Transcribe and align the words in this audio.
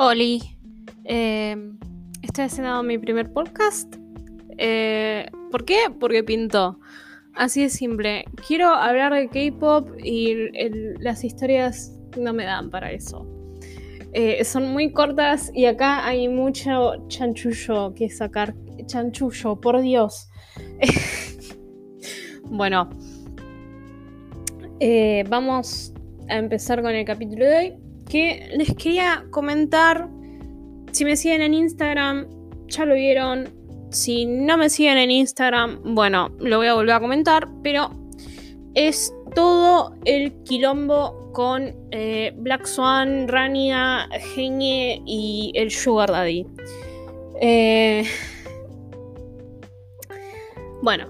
Oli, 0.00 0.40
eh, 1.06 1.56
estoy 2.22 2.44
haciendo 2.44 2.84
mi 2.84 2.98
primer 2.98 3.32
podcast. 3.32 3.96
Eh, 4.56 5.26
¿Por 5.50 5.64
qué? 5.64 5.86
Porque 5.98 6.22
pintó. 6.22 6.78
Así 7.34 7.62
de 7.62 7.68
simple. 7.68 8.24
Quiero 8.46 8.68
hablar 8.68 9.12
de 9.12 9.26
K-pop 9.26 9.88
y 10.00 10.50
las 11.00 11.24
historias 11.24 11.98
no 12.16 12.32
me 12.32 12.44
dan 12.44 12.70
para 12.70 12.92
eso. 12.92 13.26
Eh, 14.12 14.44
son 14.44 14.68
muy 14.72 14.92
cortas 14.92 15.50
y 15.52 15.64
acá 15.64 16.06
hay 16.06 16.28
mucho 16.28 17.04
chanchullo 17.08 17.92
que 17.92 18.08
sacar. 18.08 18.54
Chanchullo, 18.86 19.60
por 19.60 19.80
Dios. 19.80 20.30
bueno, 22.44 22.88
eh, 24.78 25.24
vamos 25.28 25.92
a 26.28 26.36
empezar 26.36 26.82
con 26.82 26.94
el 26.94 27.04
capítulo 27.04 27.44
de 27.46 27.56
hoy. 27.56 27.87
Que 28.08 28.48
les 28.56 28.74
quería 28.74 29.24
comentar. 29.30 30.08
Si 30.92 31.04
me 31.04 31.16
siguen 31.16 31.42
en 31.42 31.54
Instagram, 31.54 32.26
ya 32.66 32.84
lo 32.84 32.94
vieron. 32.94 33.48
Si 33.90 34.26
no 34.26 34.56
me 34.56 34.70
siguen 34.70 34.98
en 34.98 35.10
Instagram, 35.10 35.94
bueno, 35.94 36.30
lo 36.38 36.58
voy 36.58 36.66
a 36.66 36.74
volver 36.74 36.94
a 36.94 37.00
comentar. 37.00 37.48
Pero 37.62 37.90
es 38.74 39.12
todo 39.34 39.94
el 40.04 40.32
quilombo 40.44 41.30
con 41.32 41.74
eh, 41.90 42.32
Black 42.36 42.66
Swan, 42.66 43.28
Rania, 43.28 44.08
Genie 44.34 45.02
y 45.06 45.52
el 45.54 45.70
Sugar 45.70 46.10
Daddy. 46.10 46.46
Eh, 47.40 48.04
bueno, 50.82 51.08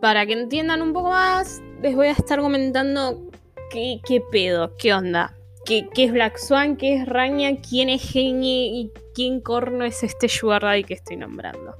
para 0.00 0.26
que 0.26 0.32
entiendan 0.32 0.82
un 0.82 0.92
poco 0.92 1.10
más, 1.10 1.62
les 1.82 1.94
voy 1.94 2.08
a 2.08 2.12
estar 2.12 2.40
comentando 2.40 3.30
qué, 3.70 4.00
qué 4.06 4.20
pedo, 4.32 4.76
qué 4.76 4.94
onda. 4.94 5.35
¿Qué, 5.66 5.88
es 5.96 6.12
Black 6.12 6.38
Swan? 6.38 6.76
¿Qué 6.76 6.94
es 6.94 7.08
Rania? 7.08 7.60
¿Quién 7.60 7.88
es 7.88 8.08
Genie? 8.08 8.68
¿Y 8.68 8.92
quién 9.14 9.40
corno 9.40 9.84
es 9.84 10.04
este 10.04 10.28
Sugar 10.28 10.62
Daddy 10.62 10.84
que 10.84 10.94
estoy 10.94 11.16
nombrando? 11.16 11.74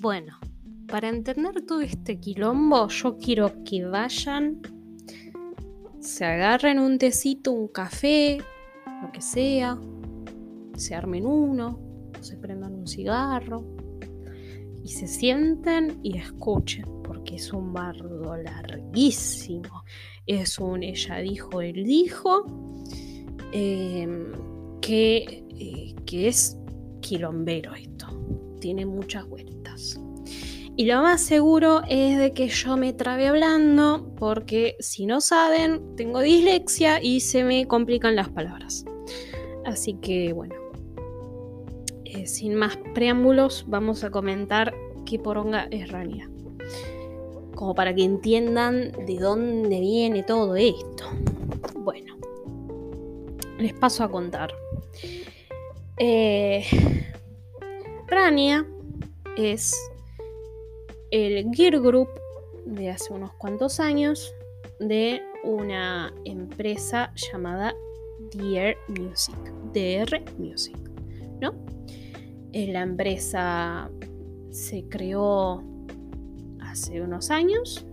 Bueno, 0.00 0.38
para 0.86 1.08
entender 1.08 1.62
todo 1.66 1.80
este 1.80 2.20
quilombo, 2.20 2.86
yo 2.86 3.18
quiero 3.18 3.64
que 3.64 3.86
vayan, 3.86 4.62
se 5.98 6.24
agarren 6.24 6.78
un 6.78 6.96
tecito, 6.98 7.50
un 7.50 7.66
café, 7.66 8.38
lo 9.02 9.10
que 9.10 9.20
sea, 9.20 9.76
se 10.76 10.94
armen 10.94 11.26
uno, 11.26 11.87
se 12.20 12.36
prendan 12.36 12.74
un 12.74 12.86
cigarro 12.86 13.64
y 14.82 14.88
se 14.88 15.06
sienten 15.06 16.00
y 16.02 16.16
escuchen, 16.16 16.86
porque 17.04 17.36
es 17.36 17.52
un 17.52 17.72
bardo 17.72 18.36
larguísimo. 18.36 19.84
Es 20.26 20.58
un 20.58 20.82
ella 20.82 21.16
dijo, 21.16 21.60
él 21.60 21.84
dijo, 21.84 22.46
eh, 23.52 24.32
que, 24.80 25.44
eh, 25.58 25.94
que 26.06 26.28
es 26.28 26.56
quilombero 27.00 27.74
esto. 27.74 28.06
Tiene 28.60 28.86
muchas 28.86 29.26
vueltas. 29.28 30.00
Y 30.76 30.84
lo 30.84 31.02
más 31.02 31.20
seguro 31.20 31.82
es 31.88 32.18
de 32.18 32.32
que 32.32 32.48
yo 32.48 32.76
me 32.76 32.92
trabe 32.92 33.26
hablando, 33.26 34.14
porque 34.16 34.76
si 34.78 35.06
no 35.06 35.20
saben, 35.20 35.96
tengo 35.96 36.20
dislexia 36.20 37.02
y 37.02 37.18
se 37.18 37.42
me 37.42 37.66
complican 37.66 38.14
las 38.14 38.28
palabras. 38.28 38.84
Así 39.64 39.94
que 39.94 40.32
bueno, 40.32 40.54
eh, 42.18 42.26
sin 42.26 42.54
más 42.54 42.76
preámbulos, 42.94 43.64
vamos 43.68 44.02
a 44.02 44.10
comentar 44.10 44.74
qué 45.06 45.18
poronga 45.18 45.68
es 45.70 45.90
Rania. 45.90 46.28
Como 47.54 47.74
para 47.74 47.94
que 47.94 48.02
entiendan 48.02 48.92
de 49.06 49.18
dónde 49.18 49.80
viene 49.80 50.22
todo 50.24 50.56
esto. 50.56 51.04
Bueno, 51.76 52.16
les 53.58 53.72
paso 53.72 54.02
a 54.02 54.10
contar. 54.10 54.52
Eh, 55.96 56.64
Rania 58.06 58.66
es 59.36 59.76
el 61.10 61.48
Gear 61.52 61.80
Group 61.80 62.08
de 62.64 62.90
hace 62.90 63.12
unos 63.12 63.32
cuantos 63.34 63.78
años 63.78 64.34
de 64.80 65.22
una 65.44 66.12
empresa 66.24 67.12
llamada 67.14 67.74
DR 68.32 68.76
Music. 68.88 69.36
DR 69.72 70.20
Music, 70.36 70.76
¿no? 71.40 71.54
Eh, 72.52 72.72
La 72.72 72.82
empresa 72.82 73.90
se 74.50 74.84
creó 74.88 75.62
hace 76.60 77.00
unos 77.02 77.30
años. 77.30 77.84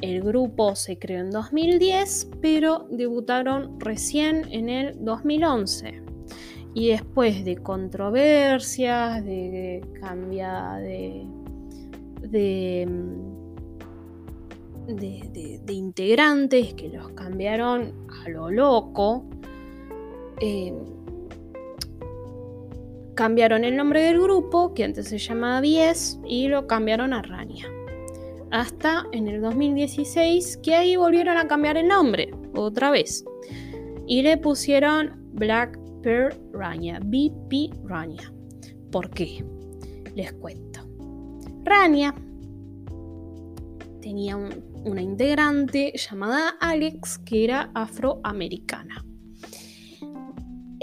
El 0.00 0.22
grupo 0.22 0.74
se 0.74 0.98
creó 0.98 1.20
en 1.20 1.30
2010, 1.30 2.30
pero 2.40 2.86
debutaron 2.90 3.78
recién 3.78 4.46
en 4.50 4.68
el 4.68 5.04
2011. 5.04 6.02
Y 6.74 6.88
después 6.88 7.44
de 7.44 7.56
controversias, 7.58 9.22
de 9.24 9.86
cambia 10.00 10.72
de, 10.80 11.26
de, 12.22 12.88
de, 14.88 15.28
de- 15.32 15.60
de 15.64 15.72
integrantes 15.72 16.74
que 16.74 16.88
los 16.88 17.10
cambiaron 17.10 17.92
a 18.24 18.28
lo 18.30 18.50
loco, 18.50 19.24
eh, 20.40 20.72
cambiaron 23.14 23.64
el 23.64 23.76
nombre 23.76 24.02
del 24.02 24.20
grupo, 24.20 24.74
que 24.74 24.84
antes 24.84 25.08
se 25.08 25.18
llamaba 25.18 25.60
Bies, 25.60 26.18
y 26.26 26.48
lo 26.48 26.66
cambiaron 26.66 27.12
a 27.12 27.22
Rania. 27.22 27.66
Hasta 28.50 29.06
en 29.12 29.28
el 29.28 29.40
2016, 29.40 30.58
que 30.58 30.74
ahí 30.74 30.96
volvieron 30.96 31.36
a 31.38 31.48
cambiar 31.48 31.76
el 31.76 31.88
nombre, 31.88 32.30
otra 32.54 32.90
vez. 32.90 33.24
Y 34.06 34.22
le 34.22 34.36
pusieron 34.36 35.22
Black 35.32 35.78
Pearl 36.02 36.34
Rania, 36.52 37.00
BP 37.02 37.70
Rania. 37.84 38.32
¿Por 38.90 39.08
qué? 39.10 39.44
Les 40.14 40.32
cuento. 40.34 40.80
Rania 41.64 42.14
tenía 44.00 44.36
un- 44.36 44.64
una 44.84 45.00
integrante 45.00 45.92
llamada 45.96 46.56
Alex 46.60 47.18
que 47.18 47.44
era 47.44 47.70
afroamericana. 47.74 49.04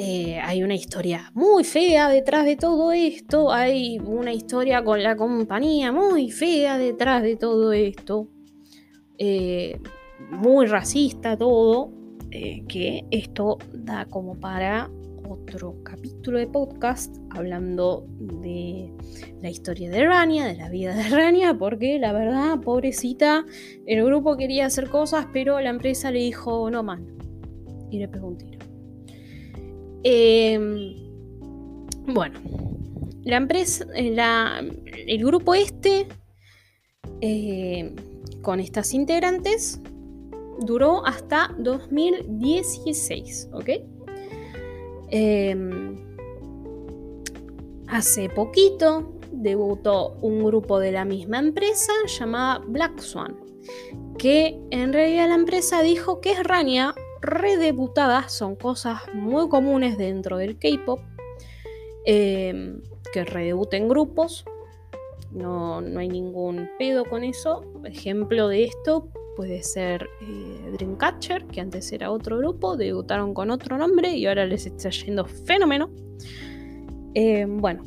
Eh, 0.02 0.40
hay 0.42 0.64
una 0.64 0.76
historia 0.76 1.30
muy 1.34 1.66
fea 1.66 2.08
detrás 2.08 2.46
de 2.46 2.56
todo 2.56 2.94
esto. 2.94 3.52
Hay 3.52 4.00
una 4.00 4.32
historia 4.32 4.82
con 4.82 5.04
la 5.04 5.18
compañía 5.18 5.92
muy 5.92 6.32
fea 6.32 6.78
detrás 6.78 7.22
de 7.22 7.36
todo 7.36 7.74
esto. 7.74 8.30
Eh, 9.18 9.78
muy 10.32 10.68
racista 10.68 11.36
todo. 11.36 11.92
eh, 12.32 12.64
que 12.68 13.06
esto 13.12 13.58
da 13.74 14.06
como 14.06 14.40
para 14.40 14.90
otro 15.28 15.84
capítulo 15.84 16.38
de 16.38 16.48
podcast 16.48 17.18
hablando 17.32 18.06
de 18.20 18.94
la 19.42 19.50
historia 19.50 19.90
de 19.90 20.06
Rania, 20.06 20.46
de 20.46 20.56
la 20.56 20.70
vida 20.70 20.96
de 20.96 21.04
Rania, 21.10 21.58
porque 21.58 22.00
la 22.00 22.14
verdad, 22.14 22.62
pobrecita, 22.62 23.46
el 23.86 24.06
grupo 24.06 24.38
quería 24.38 24.68
hacer 24.68 24.90
cosas, 24.90 25.26
pero 25.34 25.60
la 25.60 25.72
empresa 25.72 26.10
le 26.10 26.20
dijo 26.20 26.70
no 26.70 26.84
man. 26.84 27.06
Y 27.90 27.98
le 28.00 28.08
pegó 28.08 28.28
un 28.28 28.38
tiro. 28.38 28.59
Em, 30.04 30.96
bueno, 32.08 32.40
la 33.24 33.38
empresa, 33.38 33.86
eh, 33.96 34.16
el 35.08 35.26
grupo 35.26 35.54
este, 35.54 36.08
eh, 37.22 37.94
con 38.42 38.60
estas 38.60 38.94
integrantes, 38.94 39.82
duró 40.62 41.06
hasta 41.06 41.56
2016, 41.58 43.50
¿ok? 43.54 43.70
Em, 45.12 45.98
hace 47.88 48.30
poquito 48.30 49.14
debutó 49.32 50.18
un 50.22 50.44
grupo 50.44 50.80
de 50.80 50.92
la 50.92 51.06
misma 51.06 51.40
empresa 51.40 51.94
llamada 52.08 52.62
Black 52.68 53.00
Swan, 53.00 53.38
que 54.18 54.60
en 54.72 54.94
realidad 54.94 55.30
la 55.30 55.36
empresa 55.36 55.82
dijo 55.82 56.22
que 56.22 56.32
es 56.32 56.44
Rania 56.44 56.94
redebutada, 57.22 58.30
son 58.30 58.56
cosas 58.56 59.02
muy 59.14 59.50
comunes 59.50 59.98
dentro 59.98 60.38
del 60.38 60.58
K-pop, 60.58 61.00
em, 62.06 62.82
que 63.14 63.26
redebuten 63.26 63.88
grupos, 63.88 64.46
no, 65.32 65.82
no 65.82 66.00
hay 66.00 66.10
ningún 66.10 66.70
pedo 66.78 67.06
con 67.06 67.24
eso. 67.24 67.64
Ejemplo 67.84 68.48
de 68.48 68.64
esto 68.64 69.10
puede 69.36 69.64
ser 69.64 70.10
eh, 70.22 70.72
Dreamcatcher, 70.74 71.46
que 71.46 71.62
antes 71.62 71.92
era 71.92 72.12
otro 72.12 72.38
grupo, 72.38 72.76
debutaron 72.76 73.34
con 73.34 73.52
otro 73.52 73.78
nombre 73.78 74.12
y 74.12 74.26
ahora 74.26 74.46
les 74.46 74.66
está 74.66 74.90
yendo 74.90 75.26
fenómeno. 75.26 75.90
Eh, 77.14 77.46
bueno, 77.48 77.84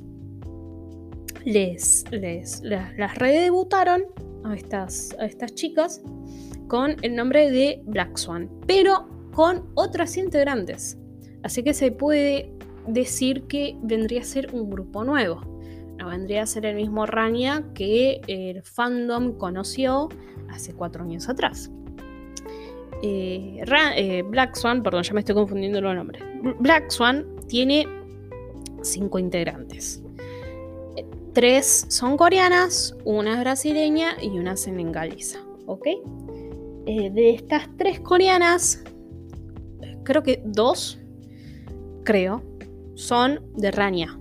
les, 1.44 2.04
les 2.10 2.62
las, 2.62 2.96
las 2.96 3.18
redebutaron 3.18 4.04
a 4.44 4.54
estas, 4.54 5.14
a 5.18 5.26
estas 5.26 5.54
chicas 5.54 6.00
con 6.68 6.96
el 7.02 7.14
nombre 7.14 7.50
de 7.50 7.82
Black 7.84 8.16
Swan, 8.16 8.48
pero 8.66 9.06
con 9.32 9.70
otras 9.74 10.16
integrantes. 10.16 10.98
Así 11.42 11.62
que 11.62 11.74
se 11.74 11.90
puede 11.90 12.52
decir 12.86 13.44
que 13.44 13.76
vendría 13.82 14.20
a 14.20 14.24
ser 14.24 14.54
un 14.54 14.70
grupo 14.70 15.04
nuevo. 15.04 15.40
bueno, 15.92 16.08
vendría 16.08 16.42
a 16.42 16.46
ser 16.46 16.66
el 16.66 16.76
mismo 16.76 17.06
Rania 17.06 17.64
que 17.74 18.20
el 18.26 18.62
fandom 18.62 19.32
conoció 19.38 20.08
hace 20.50 20.74
cuatro 20.74 21.04
años 21.04 21.28
atrás. 21.28 21.70
Eh, 23.02 23.64
eh, 23.96 24.22
Black 24.22 24.54
Swan, 24.54 24.82
perdón, 24.82 25.02
ya 25.02 25.12
me 25.12 25.20
estoy 25.20 25.34
confundiendo 25.34 25.80
los 25.80 25.94
nombres. 25.94 26.22
Black 26.60 26.90
Swan 26.90 27.26
tiene 27.48 27.86
cinco 28.82 29.18
integrantes. 29.18 30.02
Tres 31.32 31.86
son 31.88 32.16
coreanas, 32.16 32.94
una 33.04 33.34
es 33.34 33.40
brasileña 33.40 34.16
y 34.20 34.38
una 34.38 34.56
senegalesa. 34.56 35.40
¿Ok? 35.66 35.86
Eh, 36.86 37.10
de 37.10 37.30
estas 37.30 37.68
tres 37.76 38.00
coreanas, 38.00 38.84
creo 40.04 40.22
que 40.22 40.42
dos, 40.44 40.98
creo, 42.04 42.42
son 42.94 43.40
de 43.56 43.70
Rania. 43.70 44.18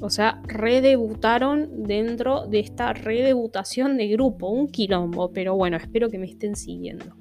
O 0.00 0.10
sea, 0.10 0.42
redebutaron 0.46 1.84
dentro 1.84 2.46
de 2.46 2.60
esta 2.60 2.92
redebutación 2.92 3.96
de 3.96 4.08
grupo, 4.08 4.48
un 4.48 4.68
quilombo, 4.68 5.32
pero 5.32 5.54
bueno, 5.56 5.76
espero 5.76 6.10
que 6.10 6.18
me 6.18 6.26
estén 6.26 6.56
siguiendo. 6.56 7.16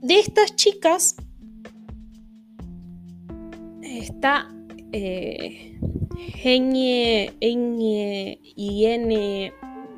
De 0.00 0.18
estas 0.18 0.54
chicas 0.54 1.16
está 3.82 4.54
eh, 4.92 5.78
Genie, 6.16 7.32
y 7.40 8.84
N, 8.84 9.52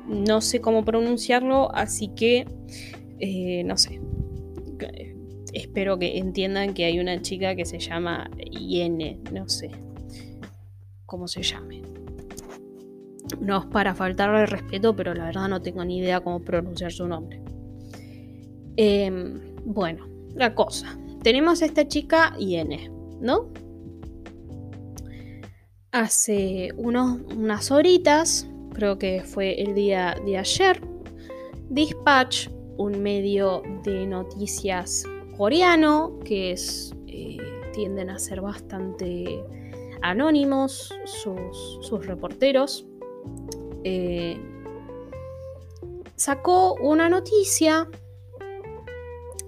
no 0.07 0.41
sé 0.41 0.61
cómo 0.61 0.83
pronunciarlo, 0.83 1.73
así 1.75 2.07
que 2.15 2.47
eh, 3.19 3.63
no 3.65 3.77
sé. 3.77 3.99
Espero 5.57 5.97
que 5.97 6.19
entiendan 6.19 6.75
que 6.75 6.85
hay 6.85 6.99
una 6.99 7.19
chica 7.23 7.55
que 7.55 7.65
se 7.65 7.79
llama 7.79 8.29
Yene, 8.51 9.19
no 9.33 9.49
sé 9.49 9.71
cómo 11.07 11.27
se 11.27 11.41
llame. 11.41 11.81
No 13.39 13.61
es 13.61 13.65
para 13.65 13.95
faltarle 13.95 14.41
el 14.41 14.47
respeto, 14.49 14.95
pero 14.95 15.15
la 15.15 15.25
verdad 15.25 15.47
no 15.47 15.59
tengo 15.59 15.83
ni 15.83 15.97
idea 15.97 16.19
cómo 16.19 16.41
pronunciar 16.41 16.91
su 16.91 17.07
nombre. 17.07 17.41
Em, 18.75 19.41
bueno, 19.65 20.07
la 20.35 20.53
cosa. 20.53 20.95
Tenemos 21.23 21.63
a 21.63 21.65
esta 21.65 21.87
chica 21.87 22.37
Yene, 22.37 22.91
¿no? 23.19 23.49
Hace 25.91 26.69
unos, 26.77 27.19
unas 27.35 27.71
horitas, 27.71 28.47
creo 28.75 28.99
que 28.99 29.23
fue 29.23 29.59
el 29.59 29.73
día 29.73 30.15
de 30.23 30.37
ayer, 30.37 30.79
Dispatch, 31.71 32.49
un 32.77 33.01
medio 33.01 33.63
de 33.83 34.05
noticias 34.05 35.03
coreano 35.37 36.19
que 36.25 36.55
eh, 37.07 37.37
tienden 37.73 38.09
a 38.09 38.19
ser 38.19 38.41
bastante 38.41 39.43
anónimos 40.01 40.93
sus, 41.05 42.05
reporteros, 42.05 42.85
eh, 43.83 44.37
sacó 46.15 46.73
una 46.75 47.09
noticia 47.09 47.87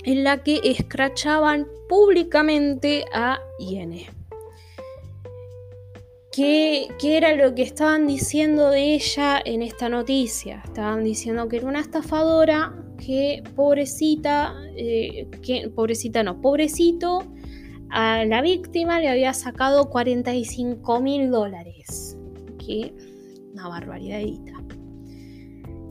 en 0.04 0.24
la 0.24 0.44
que 0.44 0.62
escrachaban 0.64 1.68
públicamente 1.88 3.06
a 3.14 3.40
Iene. 3.58 4.10
¿Qué, 6.32 6.88
era 7.04 7.36
lo 7.36 7.54
que 7.54 7.64
estaban 7.64 8.08
diciendo 8.08 8.70
de 8.70 8.94
ella 8.94 9.42
en 9.44 9.62
esta 9.62 9.90
noticia? 9.90 10.62
Estaban 10.64 11.04
diciendo 11.04 11.50
que 11.50 11.58
era 11.58 11.68
una 11.68 11.82
estafadora, 11.82 12.74
que 13.00 13.44
pobrecita, 13.56 14.54
eh, 14.76 15.28
pobrecita 15.76 16.24
no, 16.24 16.42
pobrecito, 16.42 17.24
a 17.90 18.24
la 18.26 18.42
víctima 18.42 19.00
le 19.00 19.10
había 19.10 19.34
sacado 19.34 19.90
45 19.90 21.02
mil 21.02 21.32
dólares. 21.32 22.18
Que 22.58 22.94
una 23.54 23.68
barbaridadita. 23.68 24.54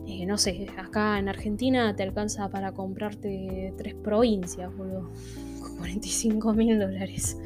Eh, 0.07 0.25
no 0.25 0.37
sé, 0.37 0.67
acá 0.77 1.19
en 1.19 1.29
Argentina 1.29 1.95
te 1.95 2.03
alcanza 2.03 2.49
para 2.49 2.71
comprarte 2.71 3.73
tres 3.77 3.95
provincias, 3.95 4.75
boludo. 4.75 5.11
45 5.77 6.53
mil 6.53 6.79
dólares. 6.79 7.37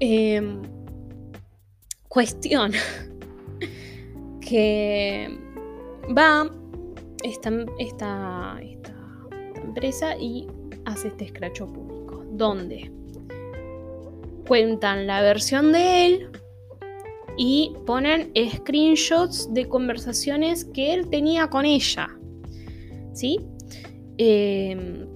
Em, 0.00 0.62
cuestión. 2.08 2.72
que 4.40 5.28
va 6.16 6.50
esta, 7.22 7.50
esta, 7.78 8.58
empresa 9.62 10.16
y 10.16 10.46
hace 10.84 11.08
este 11.08 11.24
escracho 11.26 11.66
público. 11.66 12.24
¿Dónde? 12.32 12.90
cuentan 14.48 15.06
la 15.06 15.20
versión 15.20 15.72
de 15.72 16.06
él 16.06 16.30
y 17.36 17.72
ponen 17.86 18.32
screenshots 18.34 19.52
de 19.52 19.68
conversaciones 19.68 20.64
que 20.64 20.94
él 20.94 21.08
tenía 21.08 21.48
con 21.48 21.66
ella. 21.66 22.08
¿Sí? 23.12 23.38
Em, 24.16 25.06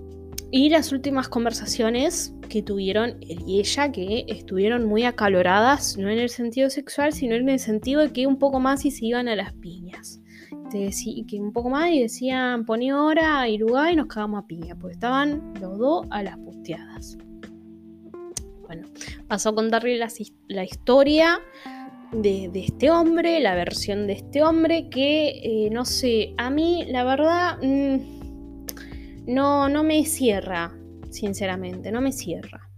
y 0.51 0.69
las 0.69 0.93
últimas 0.93 1.29
conversaciones 1.29 2.35
que 2.49 2.63
tuvieron 2.63 3.17
él 3.23 3.43
y 3.47 3.59
ella, 3.61 3.91
que 3.91 4.27
estuvieron 4.29 4.85
muy 4.85 5.05
acaloradas, 5.05 5.97
no 5.97 6.11
en 6.11 6.19
el 6.19 6.29
sentido 6.29 6.69
sexual, 6.69 7.13
sino 7.13 7.35
en 7.35 7.49
el 7.49 7.59
sentido 7.59 8.03
de 8.03 8.13
que 8.13 8.27
un 8.27 8.39
poco 8.39 8.61
más 8.61 8.85
y 8.85 8.91
se 8.91 9.07
iban 9.07 9.29
a 9.29 9.35
las 9.35 9.55
piñas. 9.55 10.21
Que 11.27 11.41
un 11.41 11.53
poco 11.53 11.69
más 11.71 11.91
y 11.91 12.01
decían, 12.01 12.65
ponía 12.65 13.01
hora 13.03 13.47
y 13.49 13.59
lugar 13.59 13.93
y 13.93 13.97
nos 13.97 14.07
cagamos 14.07 14.43
a 14.43 14.47
piña, 14.47 14.75
porque 14.75 14.95
estaban 14.95 15.53
los 15.61 15.79
dos 15.79 16.07
a 16.11 16.23
las 16.23 16.39
puteadas. 16.39 17.19
Bueno, 18.63 18.89
pasó 19.29 19.51
a 19.51 19.55
contarle 19.55 19.99
la, 19.99 20.65
historia 20.65 21.41
de, 22.13 22.51
este 22.55 22.91
hombre, 22.91 23.41
la 23.41 23.55
versión 23.55 24.07
de 24.07 24.15
este 24.15 24.43
hombre, 24.43 24.89
que 24.89 25.41
eh, 25.43 25.71
no 25.71 25.85
sé, 25.85 26.33
a 26.39 26.49
mí 26.49 26.87
la 26.89 27.05
verdad 27.05 27.59
mm, 27.63 29.27
no, 29.27 29.69
no 29.69 29.85
me 29.85 30.07
cierra, 30.07 30.75
sinceramente, 31.11 31.93
no 31.93 32.01
me 32.01 32.13
cierra. 32.13 32.71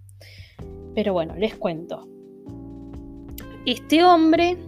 Pero 0.96 1.12
bueno, 1.12 1.36
les 1.36 1.54
cuento. 1.54 2.08
Este 3.66 4.04
hombre 4.04 4.58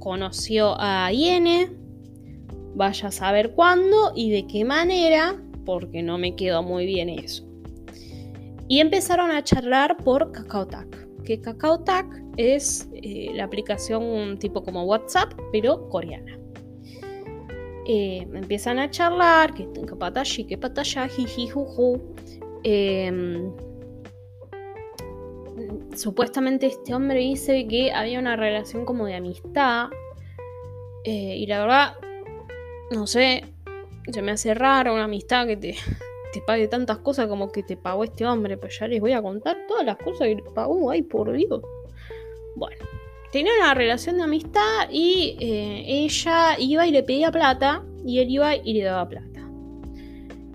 conoció 0.00 0.74
a 0.78 1.10
Iene, 1.12 1.83
vaya 2.74 3.08
a 3.08 3.12
saber 3.12 3.52
cuándo 3.52 4.12
y 4.14 4.30
de 4.30 4.46
qué 4.46 4.64
manera, 4.64 5.40
porque 5.64 6.02
no 6.02 6.18
me 6.18 6.34
quedó 6.36 6.62
muy 6.62 6.86
bien 6.86 7.08
eso. 7.08 7.44
Y 8.68 8.80
empezaron 8.80 9.30
a 9.30 9.42
charlar 9.42 9.96
por 9.98 10.32
KakaoTalk, 10.32 11.22
que 11.24 11.40
KakaoTalk 11.40 12.24
es 12.36 12.88
eh, 12.94 13.30
la 13.34 13.44
aplicación 13.44 14.38
tipo 14.38 14.62
como 14.62 14.84
WhatsApp, 14.84 15.32
pero 15.52 15.88
coreana. 15.88 16.38
Eh, 17.86 18.26
empiezan 18.32 18.78
a 18.78 18.90
charlar, 18.90 19.52
que 19.52 19.66
patashi, 19.98 20.44
que 20.44 20.56
pataya, 20.56 21.06
jiji, 21.06 21.48
juju. 21.48 22.00
Em, 22.62 23.52
supuestamente 25.94 26.66
este 26.66 26.94
hombre 26.94 27.20
dice 27.20 27.66
que 27.66 27.92
había 27.92 28.18
una 28.18 28.36
relación 28.36 28.86
como 28.86 29.04
de 29.06 29.16
amistad. 29.16 29.88
Eh, 31.04 31.36
y 31.36 31.46
la 31.46 31.60
verdad, 31.60 31.94
no 32.90 33.06
sé, 33.06 33.44
se 34.10 34.22
me 34.22 34.32
hace 34.32 34.54
raro 34.54 34.94
una 34.94 35.04
amistad 35.04 35.46
que 35.46 35.56
te, 35.56 35.76
te 36.32 36.40
pague 36.40 36.68
tantas 36.68 36.98
cosas 36.98 37.26
como 37.28 37.50
que 37.50 37.62
te 37.62 37.76
pagó 37.76 38.04
este 38.04 38.26
hombre, 38.26 38.56
pero 38.56 38.72
ya 38.72 38.88
les 38.88 39.00
voy 39.00 39.12
a 39.12 39.22
contar 39.22 39.56
todas 39.68 39.84
las 39.84 39.96
cosas 39.96 40.28
que 40.28 40.36
le 40.36 40.42
pagó, 40.42 40.90
ay 40.90 41.02
por 41.02 41.32
Dios. 41.32 41.62
Bueno, 42.56 42.84
tenía 43.32 43.52
una 43.60 43.74
relación 43.74 44.16
de 44.16 44.24
amistad 44.24 44.88
y 44.90 45.36
eh, 45.40 45.84
ella 45.86 46.56
iba 46.58 46.86
y 46.86 46.90
le 46.90 47.02
pedía 47.02 47.30
plata 47.30 47.84
y 48.04 48.18
él 48.18 48.30
iba 48.30 48.54
y 48.56 48.74
le 48.74 48.84
daba 48.84 49.08
plata. 49.08 49.34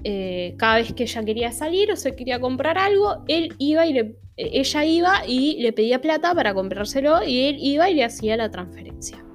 Eh, 0.04 0.56
cada 0.58 0.78
vez 0.78 0.94
que 0.94 1.04
ella 1.04 1.26
quería 1.26 1.52
salir 1.52 1.92
o 1.92 1.98
se 1.98 2.16
quería 2.16 2.40
comprar 2.40 2.78
algo, 2.78 3.24
él 3.28 3.54
iba 3.58 3.86
y 3.86 3.94
le, 3.94 4.16
ella 4.38 4.86
iba 4.86 5.28
y 5.28 5.62
le 5.62 5.74
pedía 5.74 6.00
plata 6.00 6.34
para 6.34 6.54
comprárselo 6.54 7.24
y 7.24 7.48
él 7.48 7.58
iba 7.60 7.90
y 7.90 7.96
le 7.96 8.06
hacía 8.06 8.38
la 8.38 8.50
transferencia. 8.50 9.26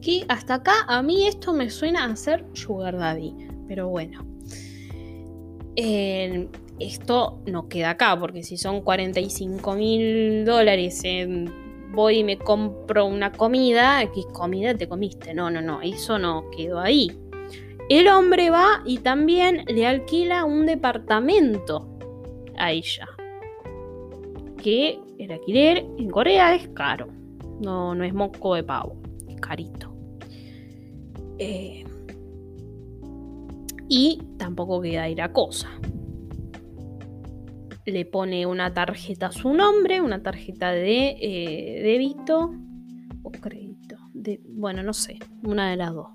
Aquí, 0.00 0.24
hasta 0.28 0.54
acá, 0.54 0.72
a 0.88 1.02
mí 1.02 1.26
esto 1.26 1.52
me 1.52 1.68
suena 1.68 2.06
a 2.06 2.16
ser 2.16 2.44
Sugar 2.54 2.96
Daddy, 2.96 3.34
pero 3.68 3.88
bueno 3.88 4.26
esto 6.78 7.40
no 7.46 7.68
queda 7.68 7.90
acá, 7.90 8.18
porque 8.18 8.42
si 8.42 8.56
son 8.56 8.80
45 8.80 9.74
mil 9.74 10.44
dólares, 10.44 11.02
voy 11.92 12.18
y 12.18 12.24
me 12.24 12.38
compro 12.38 13.06
una 13.06 13.32
comida, 13.32 14.00
¿qué 14.12 14.22
comida 14.32 14.74
te 14.74 14.88
comiste? 14.88 15.34
No, 15.34 15.50
no, 15.50 15.60
no, 15.60 15.82
eso 15.82 16.18
no 16.18 16.50
quedó 16.50 16.80
ahí. 16.80 17.10
El 17.88 18.08
hombre 18.08 18.50
va 18.50 18.82
y 18.86 18.98
también 18.98 19.64
le 19.66 19.86
alquila 19.86 20.44
un 20.44 20.64
departamento 20.66 21.86
a 22.56 22.72
ella. 22.72 23.08
Que 24.62 24.98
el 25.18 25.32
alquiler 25.32 25.86
en 25.98 26.10
Corea 26.10 26.54
es 26.54 26.68
caro. 26.68 27.08
No, 27.60 27.94
no 27.94 28.04
es 28.04 28.14
moco 28.14 28.54
de 28.54 28.62
pavo, 28.62 28.96
es 29.28 29.40
carito. 29.40 29.89
Eh, 31.42 31.84
y 33.88 34.22
tampoco 34.36 34.80
queda 34.82 35.04
ahí 35.04 35.14
la 35.14 35.32
cosa. 35.32 35.70
Le 37.86 38.04
pone 38.04 38.44
una 38.44 38.74
tarjeta 38.74 39.28
a 39.28 39.32
su 39.32 39.52
nombre, 39.54 40.02
una 40.02 40.22
tarjeta 40.22 40.70
de 40.70 41.16
eh, 41.18 41.82
débito 41.82 42.52
o 43.22 43.30
crédito. 43.32 43.96
De, 44.12 44.40
bueno, 44.48 44.82
no 44.82 44.92
sé, 44.92 45.18
una 45.42 45.70
de 45.70 45.76
las 45.76 45.94
dos. 45.94 46.08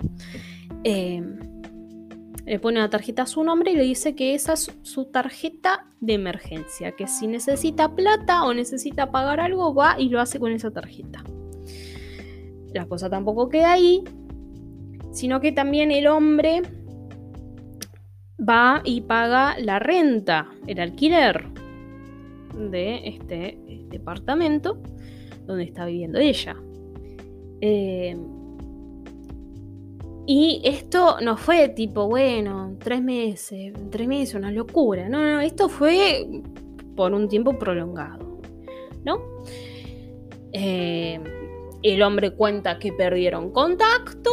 Eh, 0.84 1.24
le 2.46 2.60
pone 2.60 2.78
una 2.78 2.92
tarjeta 2.92 3.24
a 3.24 3.26
su 3.26 3.44
nombre 3.44 3.72
y 3.72 3.76
le 3.76 3.84
dice 3.84 4.14
que 4.14 4.36
esa 4.36 4.54
es 4.54 4.72
su 4.84 5.06
tarjeta 5.06 5.88
de 6.02 6.14
emergencia, 6.14 6.92
que 6.92 7.08
si 7.08 7.26
necesita 7.26 7.96
plata 7.96 8.44
o 8.44 8.54
necesita 8.54 9.10
pagar 9.10 9.40
algo, 9.40 9.74
va 9.74 10.00
y 10.00 10.10
lo 10.10 10.22
hace 10.22 10.40
con 10.40 10.52
esa 10.52 10.70
tarjeta. 10.70 11.24
La 12.74 12.86
cosa 12.86 13.10
tampoco 13.10 13.50
queda 13.50 13.72
ahí, 13.72 14.04
sino 15.16 15.40
que 15.40 15.54
también 15.54 15.92
el 15.92 16.08
hombre 16.08 16.62
va 18.38 18.82
y 18.84 19.02
paga 19.02 19.56
la 19.58 19.80
renta, 19.80 20.50
el 20.68 20.80
alquiler 20.80 21.48
de 22.54 23.08
este 23.08 23.58
departamento 23.88 24.78
donde 25.48 25.64
está 25.64 25.86
viviendo 25.86 26.20
ella. 26.20 26.56
Eh, 27.62 28.18
y 30.28 30.62
esto 30.66 31.18
no 31.22 31.38
fue 31.38 31.70
tipo, 31.70 32.08
bueno, 32.08 32.76
tres 32.80 33.02
meses, 33.02 33.74
tres 33.90 34.08
meses, 34.08 34.36
una 34.36 34.52
locura. 34.52 35.08
No, 35.08 35.24
no, 35.24 35.40
esto 35.40 35.70
fue 35.70 36.28
por 36.96 37.14
un 37.14 37.30
tiempo 37.30 37.58
prolongado, 37.58 38.42
¿no? 39.06 39.22
Eh, 40.52 41.20
el 41.94 42.02
hombre 42.02 42.32
cuenta 42.32 42.80
que 42.80 42.92
perdieron 42.92 43.52
contacto, 43.52 44.32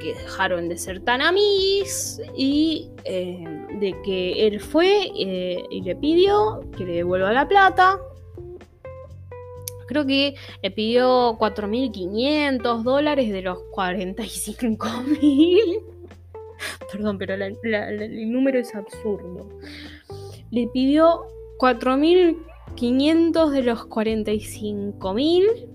que 0.00 0.14
dejaron 0.14 0.68
de 0.68 0.78
ser 0.78 1.00
tan 1.00 1.20
amigos 1.20 2.20
y 2.36 2.92
eh, 3.04 3.44
de 3.80 3.92
que 4.04 4.46
él 4.46 4.60
fue 4.60 5.10
eh, 5.18 5.64
y 5.68 5.82
le 5.82 5.96
pidió 5.96 6.60
que 6.76 6.84
le 6.84 6.92
devuelva 6.92 7.32
la 7.32 7.48
plata, 7.48 7.98
Creo 9.88 10.06
que 10.06 10.36
le 10.62 10.70
pidió 10.70 11.36
4.500 11.38 12.82
dólares 12.82 13.30
de 13.30 13.42
los 13.42 13.58
45.000. 13.76 15.82
Perdón, 16.92 17.18
pero 17.18 17.34
el 17.34 18.32
número 18.32 18.58
es 18.58 18.74
absurdo. 18.74 19.50
Le 20.50 20.66
pidió 20.68 21.26
4.500 21.58 23.50
de 23.50 23.62
los 23.62 23.86
45.000. 23.86 25.68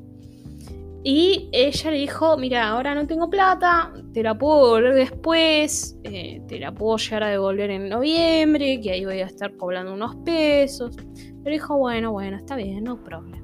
Y 1.04 1.50
ella 1.52 1.92
le 1.92 1.98
dijo, 1.98 2.38
mira, 2.38 2.68
ahora 2.68 2.94
no 2.94 3.08
tengo 3.08 3.30
plata, 3.30 3.94
te 4.14 4.24
la 4.24 4.38
puedo 4.38 4.76
devolver 4.76 4.96
después, 4.96 5.98
eh, 6.04 6.42
te 6.48 6.60
la 6.60 6.74
puedo 6.74 6.98
llegar 6.98 7.24
a 7.24 7.30
devolver 7.30 7.70
en 7.72 7.88
noviembre, 7.88 8.82
que 8.82 8.92
ahí 8.92 9.06
voy 9.06 9.20
a 9.20 9.26
estar 9.26 9.56
cobrando 9.56 9.94
unos 9.94 10.16
pesos. 10.18 10.96
Pero 11.44 11.54
dijo, 11.54 11.78
bueno, 11.78 12.12
bueno, 12.12 12.36
está 12.38 12.56
bien, 12.56 12.84
no 12.84 13.02
problema 13.04 13.38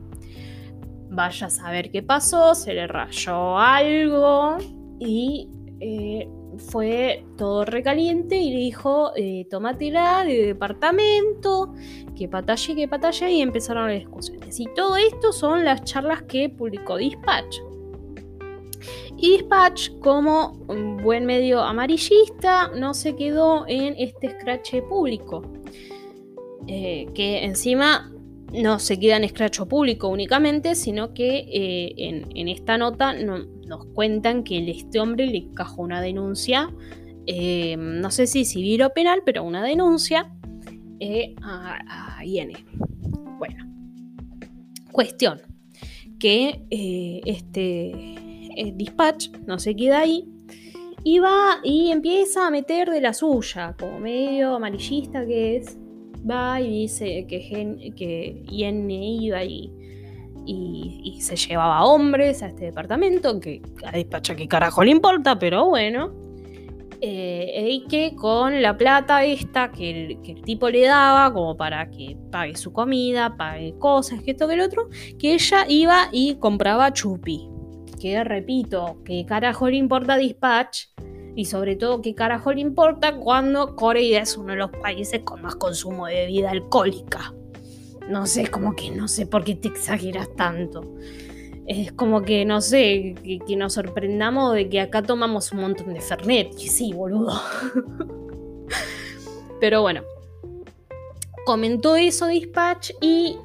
vaya 1.14 1.48
a 1.48 1.50
saber 1.50 1.92
qué 1.92 2.02
pasó, 2.02 2.56
se 2.56 2.74
le 2.74 2.88
rayó 2.88 3.58
algo 3.58 4.58
y 5.00 5.48
eh, 5.80 6.28
fue 6.58 7.26
todo 7.38 7.66
recaliente 7.66 8.38
y 8.38 8.56
dijo, 8.56 9.12
eh, 9.16 9.46
tómatela 9.50 10.24
de 10.24 10.48
departamento, 10.48 11.74
que 12.16 12.28
patalle, 12.28 12.76
que 12.76 12.88
patalle, 12.88 13.32
y 13.32 13.42
empezaron 13.42 13.88
las 13.88 14.00
discusiones. 14.00 14.60
Y 14.60 14.66
todo 14.76 14.96
esto 14.98 15.32
son 15.32 15.66
las 15.66 15.84
charlas 15.84 16.24
que 16.24 16.50
publicó 16.50 16.98
Dispatch. 16.98 17.58
Y 19.18 19.38
Dispatch, 19.38 19.92
como 20.00 20.60
un 20.68 20.98
buen 20.98 21.26
medio 21.26 21.62
amarillista, 21.62 22.70
no 22.70 22.94
se 22.94 23.16
quedó 23.16 23.66
en 23.68 23.96
este 23.98 24.32
scratch 24.32 24.76
público. 24.90 25.42
Eh, 26.68 27.08
que 27.14 27.44
encima 27.44 28.13
no 28.54 28.80
se 28.80 29.00
queda 29.00 29.18
en 29.18 29.24
escracho 29.24 29.68
público 29.68 30.08
únicamente, 30.08 30.76
sino 30.76 31.14
que 31.14 31.40
eh, 31.52 31.94
en, 31.98 32.48
esta 32.48 32.78
nota 32.78 33.14
nos 33.14 33.86
cuentan 33.94 34.44
que 34.44 34.70
este 34.70 35.00
hombre 35.00 35.28
le 35.28 35.50
cajó 35.54 35.82
una 35.82 36.02
denuncia, 36.02 36.70
eh, 37.26 37.76
no 37.78 38.12
sé 38.12 38.28
si 38.28 38.46
civil 38.46 38.84
o 38.84 38.94
penal, 38.94 39.22
pero 39.26 39.44
una 39.44 39.64
denuncia 39.64 40.32
eh, 41.00 41.34
a, 41.42 42.18
a 42.20 42.26
IN. 42.26 42.54
Bueno, 43.40 43.66
cuestión, 44.92 45.42
que 46.20 46.62
este 47.26 48.16
dispatch 48.76 49.30
no 49.48 49.58
se 49.58 49.76
queda 49.76 50.02
ahí 50.02 50.30
y 51.04 51.20
va 51.20 51.60
y 51.64 51.92
empieza 51.92 52.48
a 52.48 52.52
meter 52.52 52.90
de 52.90 53.02
la 53.02 53.14
suya, 53.14 53.76
como 53.78 54.00
medio 54.00 54.56
amarillista 54.56 55.26
que 55.26 55.58
es, 55.58 55.78
va 56.30 56.62
y 56.62 56.70
dice 56.70 57.26
que, 57.28 57.40
Gen, 57.40 57.94
que 57.96 58.44
iba 58.48 59.44
y, 59.44 59.72
y, 60.46 61.22
se 61.22 61.36
llevaba 61.36 61.86
hombres 61.86 62.44
a 62.44 62.48
este 62.48 62.66
departamento, 62.66 63.40
que 63.40 63.62
a 63.86 63.92
despacha 63.92 64.36
que 64.36 64.48
carajo 64.48 64.84
le 64.84 64.92
importa, 64.92 65.38
pero 65.38 65.68
bueno. 65.68 66.14
Eh, 67.06 67.68
y 67.70 67.88
que 67.88 68.16
con 68.16 68.62
la 68.62 68.78
plata 68.78 69.26
esta 69.26 69.74
que 69.74 69.90
el, 69.90 70.22
que 70.22 70.32
el, 70.32 70.42
tipo 70.42 70.70
le 70.70 70.86
daba, 70.86 71.34
como 71.34 71.58
para 71.58 71.90
que 71.92 72.16
pague 72.32 72.56
su 72.56 72.72
comida, 72.72 73.36
pague 73.36 73.78
cosas, 73.78 74.22
que 74.22 74.32
esto, 74.32 74.48
que 74.48 74.54
el 74.54 74.62
otro, 74.62 74.88
que 75.20 75.34
ella 75.34 75.66
iba 75.68 76.08
y 76.14 76.36
compraba 76.36 76.94
chupi. 76.94 77.50
Que 78.00 78.24
repito, 78.24 79.02
que 79.04 79.26
carajo 79.26 79.70
le 79.70 79.76
importa 79.78 80.16
Dispatch 80.16 80.88
y 81.36 81.46
sobre 81.46 81.76
todo, 81.76 82.02
¿qué 82.02 82.14
carajo 82.14 82.54
le 82.54 82.62
importa 82.62 83.16
cuando 83.16 83.76
Corea 83.76 84.22
es 84.22 84.38
uno 84.38 84.54
de 84.54 84.60
los 84.60 84.70
países 84.72 85.22
con 85.24 85.42
más 85.42 85.56
consumo 85.56 86.06
de 86.06 86.16
bebida 86.16 86.52
alcohólica? 86.52 87.34
No 88.08 88.28
sé, 88.28 88.48
como 88.48 88.76
que 88.76 88.92
no 88.92 89.08
sé 89.08 89.26
por 89.26 89.44
qué 89.44 89.56
te 89.56 89.70
exageras 89.70 90.30
tanto. 90.36 90.96
Es 91.66 91.92
como 91.94 92.22
que, 92.22 92.46
no 92.46 92.62
sé, 92.62 93.16
que, 93.24 93.56
nos 93.56 93.74
sorprendamos 93.74 94.54
de 94.54 94.70
que 94.70 94.82
acá 94.82 95.02
tomamos 95.02 95.52
un 95.54 95.62
montón 95.62 95.94
de 95.94 96.02
Fernet. 96.02 96.54
Y 96.60 96.68
sí, 96.68 96.94
boludo. 96.94 97.42
Pero 99.60 99.82
bueno. 99.82 100.02
Comentó 101.46 101.96
eso 101.96 102.28
Dispatch 102.28 102.92
y 103.02 103.38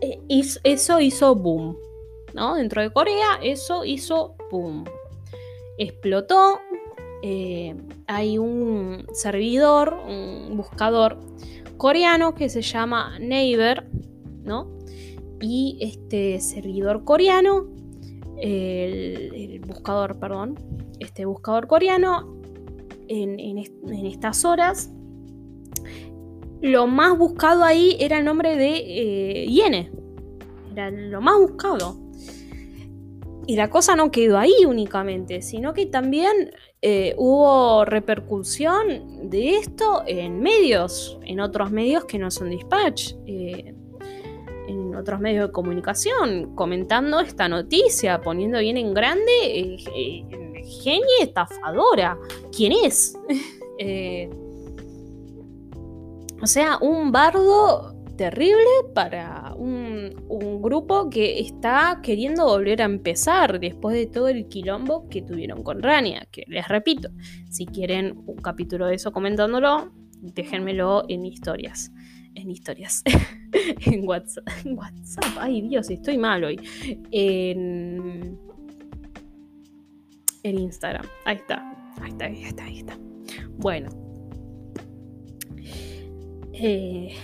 eh, 0.00 0.20
eso 0.64 1.00
hizo 1.00 1.34
boom. 1.34 1.76
¿No? 2.34 2.56
Dentro 2.56 2.82
de 2.82 2.92
Corea, 2.92 3.38
eso 3.42 3.84
hizo 3.84 4.34
boom. 4.50 4.84
Explotó, 5.78 6.60
eh, 7.22 7.76
hay 8.08 8.36
un 8.36 9.06
servidor, 9.12 9.96
un 10.08 10.56
buscador 10.56 11.20
coreano 11.76 12.34
que 12.34 12.48
se 12.48 12.62
llama 12.62 13.16
Naver, 13.20 13.88
¿no? 14.42 14.76
Y 15.40 15.78
este 15.80 16.40
servidor 16.40 17.04
coreano, 17.04 17.68
el, 18.38 19.62
buscador, 19.66 20.18
perdón, 20.18 20.58
este 20.98 21.24
buscador 21.24 21.68
coreano, 21.68 22.40
en, 23.08 23.58
estas 24.06 24.44
horas, 24.44 24.90
lo 26.60 26.86
más 26.86 27.16
buscado 27.16 27.64
ahí 27.64 27.96
era 28.00 28.18
el 28.18 28.24
nombre 28.24 28.56
de 28.56 28.76
eh, 28.76 29.46
Yene. 29.46 29.92
Era 30.72 30.90
lo 30.90 31.20
más 31.20 31.38
buscado. 31.38 31.98
Y 33.46 33.56
la 33.56 33.70
cosa 33.70 33.96
no 33.96 34.10
quedó 34.10 34.38
ahí 34.38 34.64
únicamente, 34.66 35.42
sino 35.42 35.74
que 35.74 35.86
también 35.86 36.52
eh, 36.84 37.14
hubo 37.16 37.84
repercusión 37.84 39.30
de 39.30 39.56
esto 39.56 40.02
en 40.04 40.40
medios, 40.40 41.16
en 41.22 41.38
otros 41.38 41.70
medios 41.70 42.06
que 42.06 42.18
no 42.18 42.28
son 42.28 42.50
dispatch, 42.50 43.12
eh, 43.24 43.72
en 44.66 44.92
otros 44.96 45.20
medios 45.20 45.46
de 45.46 45.52
comunicación, 45.52 46.56
comentando 46.56 47.20
esta 47.20 47.48
noticia, 47.48 48.20
poniendo 48.20 48.58
bien 48.58 48.76
en 48.76 48.92
grande, 48.94 49.22
eh, 49.44 49.76
genia 50.82 51.22
estafadora, 51.22 52.18
¿quién 52.54 52.72
es? 52.72 53.16
o 56.42 56.46
sea, 56.48 56.78
un 56.80 57.12
bardo 57.12 57.91
terrible 58.16 58.64
para 58.94 59.54
un, 59.54 60.12
grupo 60.62 61.10
que 61.10 61.40
está 61.40 62.00
queriendo 62.02 62.46
volver 62.46 62.82
a 62.82 62.84
empezar 62.84 63.58
después 63.58 63.96
de 63.96 64.06
todo 64.06 64.28
el 64.28 64.46
quilombo 64.46 65.08
que 65.08 65.22
tuvieron 65.22 65.62
con 65.62 65.82
Rania. 65.82 66.26
Que 66.30 66.44
les 66.46 66.68
repito, 66.68 67.10
si 67.50 67.66
quieren 67.66 68.22
un 68.26 68.36
capítulo 68.36 68.86
de 68.86 68.94
eso 68.94 69.12
comentándolo, 69.12 69.92
déjenmelo 70.20 71.04
en 71.08 71.26
historias. 71.26 71.90
En 72.34 72.50
historias. 72.50 73.02
en, 73.86 74.08
WhatsApp, 74.08 74.48
en 74.64 74.78
WhatsApp. 74.78 75.24
Ay 75.38 75.62
Dios, 75.62 75.90
estoy 75.90 76.16
mal 76.16 76.44
hoy. 76.44 76.60
En, 77.10 78.38
Instagram. 80.44 81.06
Ahí 81.24 81.36
está. 81.36 81.92
Ahí 82.00 82.10
está, 82.10 82.24
ahí 82.24 82.44
está, 82.44 82.64
ahí 82.64 82.78
está. 82.78 82.98
Bueno. 83.58 83.90
Eh, 86.54 87.14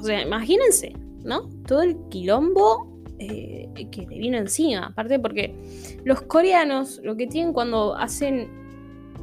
o 0.00 0.04
sea, 0.04 0.22
imagínense, 0.22 0.92
¿no? 1.24 1.48
Todo 1.66 1.82
el 1.82 1.96
quilombo 2.08 3.02
eh, 3.18 3.68
que 3.90 4.06
le 4.06 4.18
vino 4.18 4.38
encima. 4.38 4.86
Aparte 4.86 5.18
porque 5.18 5.54
los 6.04 6.22
coreanos 6.22 7.00
lo 7.04 7.16
que 7.16 7.26
tienen 7.26 7.52
cuando 7.52 7.94
hacen 7.94 8.48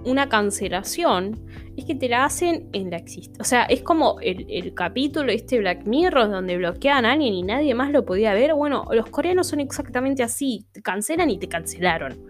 una 0.06 0.30
cancelación 0.30 1.40
es 1.76 1.86
que 1.86 1.96
te 1.96 2.08
la 2.08 2.26
hacen 2.26 2.70
en 2.74 2.92
la 2.92 2.98
existencia. 2.98 3.42
O 3.42 3.44
sea, 3.44 3.64
es 3.64 3.82
como 3.82 4.20
el, 4.22 4.74
capítulo 4.74 5.32
este 5.32 5.60
Black 5.60 5.86
Mirror 5.86 6.30
donde 6.30 6.58
bloquean 6.58 7.06
a 7.06 7.14
alguien 7.14 7.34
y 7.34 7.44
nadie 7.44 7.74
más 7.74 7.92
lo 7.92 8.06
podía 8.06 8.34
ver. 8.34 8.54
Bueno, 8.54 8.86
los 8.92 9.08
coreanos 9.08 9.48
son 9.48 9.60
exactamente 9.60 10.24
así. 10.24 10.66
Te 10.72 10.82
cancelan 10.82 11.30
y 11.30 11.38
te 11.38 11.48
cancelaron. 11.48 12.24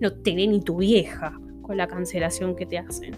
No 0.00 0.12
te 0.12 0.34
ni 0.34 0.60
tu 0.60 0.76
vieja 0.78 1.38
con 1.62 1.76
la 1.76 1.86
cancelación 1.86 2.54
que 2.54 2.66
te 2.66 2.78
hacen. 2.78 3.14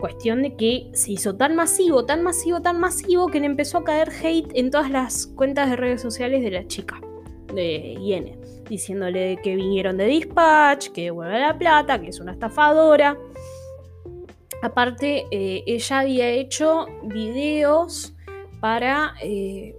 Cuestión 0.00 0.42
de 0.42 0.56
que 0.56 0.90
se 0.94 1.12
hizo 1.12 1.36
tan 1.36 1.54
masivo, 1.54 2.06
tan 2.06 2.22
masivo, 2.22 2.62
tan 2.62 2.80
masivo 2.80 3.26
que 3.26 3.38
le 3.38 3.44
empezó 3.44 3.78
a 3.78 3.84
caer 3.84 4.08
hate 4.08 4.50
en 4.54 4.70
todas 4.70 4.90
las 4.90 5.26
cuentas 5.26 5.68
de 5.68 5.76
redes 5.76 6.00
sociales 6.00 6.40
de 6.42 6.50
la 6.50 6.66
chica, 6.66 6.98
de 7.52 7.98
Iene, 8.00 8.38
diciéndole 8.66 9.38
que 9.42 9.54
vinieron 9.56 9.98
de 9.98 10.06
Dispatch, 10.06 10.88
que 10.88 11.04
devuelve 11.04 11.38
la 11.38 11.58
plata, 11.58 12.00
que 12.00 12.08
es 12.08 12.18
una 12.18 12.32
estafadora. 12.32 13.18
Aparte, 14.62 15.26
eh, 15.30 15.64
ella 15.66 15.98
había 15.98 16.28
hecho 16.30 16.86
videos 17.02 18.14
para 18.58 19.12
eh, 19.22 19.76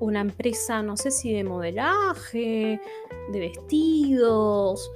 una 0.00 0.22
empresa, 0.22 0.82
no 0.82 0.96
sé 0.96 1.12
si 1.12 1.32
de 1.32 1.44
modelaje, 1.44 2.80
de 3.30 3.38
vestidos, 3.38 4.90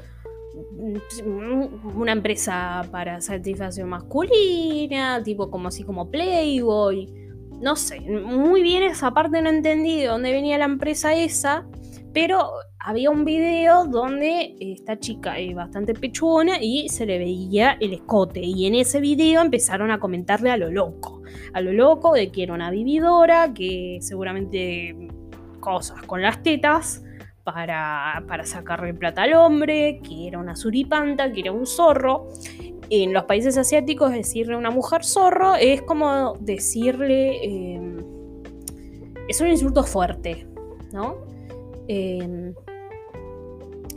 una 1.94 2.12
empresa 2.12 2.86
para 2.90 3.20
satisfacción 3.20 3.88
masculina, 3.88 5.22
tipo 5.22 5.50
como 5.50 5.68
así 5.68 5.84
como 5.84 6.10
Playboy. 6.10 7.12
No 7.60 7.76
sé, 7.76 8.00
muy 8.00 8.62
bien 8.62 8.82
esa 8.82 9.12
parte 9.12 9.40
no 9.40 9.48
entendí 9.48 10.00
de 10.00 10.06
dónde 10.06 10.32
venía 10.32 10.58
la 10.58 10.64
empresa 10.64 11.14
esa, 11.14 11.66
pero 12.12 12.50
había 12.78 13.10
un 13.10 13.24
video 13.24 13.86
donde 13.86 14.56
esta 14.60 14.98
chica 14.98 15.38
es 15.38 15.54
bastante 15.54 15.94
pechona 15.94 16.58
y 16.60 16.88
se 16.88 17.06
le 17.06 17.18
veía 17.18 17.78
el 17.80 17.94
escote. 17.94 18.40
Y 18.40 18.66
en 18.66 18.74
ese 18.74 19.00
video 19.00 19.40
empezaron 19.40 19.90
a 19.90 19.98
comentarle 19.98 20.50
a 20.50 20.56
lo 20.56 20.70
loco. 20.70 21.22
A 21.54 21.60
lo 21.60 21.72
loco 21.72 22.12
de 22.12 22.30
que 22.30 22.42
era 22.42 22.52
una 22.52 22.70
vividora, 22.70 23.54
que 23.54 23.98
seguramente 24.00 25.08
cosas 25.60 26.02
con 26.02 26.20
las 26.20 26.42
tetas 26.42 27.02
para, 27.44 28.24
para 28.26 28.44
sacarle 28.44 28.94
plata 28.94 29.22
al 29.22 29.34
hombre, 29.34 30.00
que 30.02 30.26
era 30.26 30.38
una 30.38 30.56
suripanta, 30.56 31.30
que 31.30 31.40
era 31.40 31.52
un 31.52 31.66
zorro. 31.66 32.28
En 32.90 33.12
los 33.12 33.24
países 33.24 33.56
asiáticos 33.56 34.12
decirle 34.12 34.54
a 34.54 34.58
una 34.58 34.70
mujer 34.70 35.04
zorro 35.04 35.54
es 35.54 35.82
como 35.82 36.34
decirle... 36.40 37.44
Em, 37.44 38.14
es 39.28 39.40
un 39.40 39.48
insulto 39.48 39.84
fuerte, 39.84 40.46
¿no? 40.92 41.16
Em, 41.88 42.54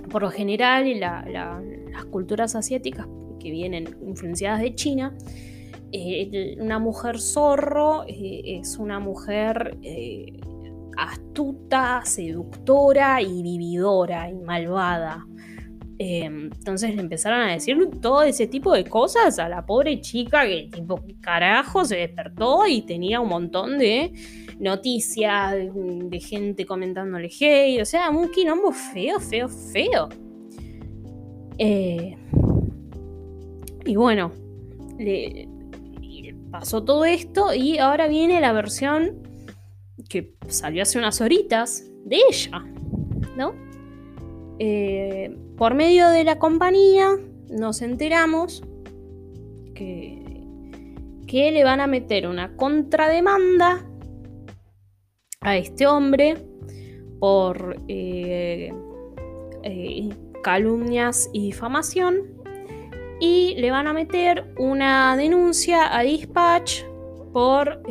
por 0.10 0.22
lo 0.22 0.32
general, 0.32 1.00
las 1.00 2.06
culturas 2.06 2.56
asiáticas 2.56 3.08
que 3.40 3.52
vienen 3.52 3.98
influenciadas 4.06 4.62
de 4.62 4.74
China, 4.76 5.18
eh, 5.92 6.56
una 6.60 6.80
mujer 6.80 7.20
zorro 7.20 8.04
eh, 8.08 8.60
es 8.60 8.78
una 8.78 9.00
mujer 9.00 9.78
eh, 9.82 10.40
astuta, 10.98 12.02
seductora 12.04 13.22
y 13.22 13.42
vividora 13.42 14.30
y 14.30 14.36
malvada. 14.36 15.26
Em, 16.00 16.46
entonces 16.46 16.96
le 16.96 17.02
empezaron 17.02 17.42
a 17.42 17.54
decir 17.54 17.76
todo 18.02 18.22
ese 18.22 18.46
tipo 18.46 18.72
de 18.74 18.84
cosas 18.84 19.40
a 19.40 19.50
la 19.50 19.66
pobre 19.66 20.00
chica 20.00 20.46
que 20.46 20.70
tipo 20.72 21.02
carajo 21.22 21.86
se 21.86 21.96
despertó 21.96 22.68
y 22.68 22.84
tenía 22.84 23.20
un 23.20 23.30
montón 23.30 23.80
de 23.80 24.14
noticias 24.60 25.54
de, 25.54 26.20
gente 26.20 26.68
comentándole 26.68 27.30
hey, 27.32 27.80
o 27.82 27.86
sea, 27.86 28.12
un 28.12 28.30
quilombo 28.30 28.72
feo, 28.72 29.20
feo, 29.20 29.50
feo. 29.50 30.10
Eh, 31.58 32.16
y 33.86 33.96
bueno, 33.96 34.32
le, 35.00 35.48
pasó 36.52 36.84
todo 36.84 37.06
esto 37.06 37.54
y 37.54 37.78
ahora 37.80 38.08
viene 38.08 38.40
la 38.40 38.54
versión 38.54 39.27
que 40.08 40.36
salió 40.48 40.84
hace 40.84 40.98
unas 40.98 41.22
horitas 41.22 41.84
de 42.06 42.18
ella, 42.30 42.64
¿no? 43.36 43.54
Eh, 44.60 45.36
por 45.58 45.76
medio 45.76 46.10
de 46.10 46.24
la 46.24 46.40
compañía 46.40 47.18
nos 47.50 47.82
enteramos 47.82 48.64
que, 49.76 50.24
que 51.28 51.52
le 51.52 51.64
van 51.64 51.80
a 51.82 51.88
meter 51.88 52.28
una 52.28 52.56
contrademanda 52.56 53.86
a 55.42 55.58
este 55.58 55.86
hombre 55.86 56.38
por 57.20 57.82
eh, 57.88 58.74
eh, 59.64 60.10
calumnias 60.44 61.30
y 61.34 61.42
difamación 61.42 62.38
y 63.20 63.56
le 63.58 63.72
van 63.72 63.88
a 63.88 63.94
meter 63.94 64.54
una 64.58 65.16
denuncia 65.18 65.96
a 65.96 66.02
Dispatch 66.04 66.84
por 67.34 67.82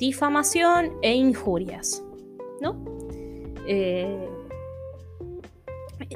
difamación 0.00 0.92
e 1.02 1.14
injurias. 1.14 2.02
¿no? 2.60 2.82
Eh, 3.66 4.28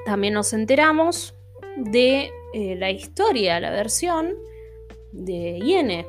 también 0.05 0.35
nos 0.35 0.53
enteramos 0.53 1.35
de 1.77 2.31
eh, 2.53 2.77
la 2.77 2.91
historia, 2.91 3.61
la 3.61 3.71
versión 3.71 4.35
de 5.13 5.59
Iene, 5.59 6.07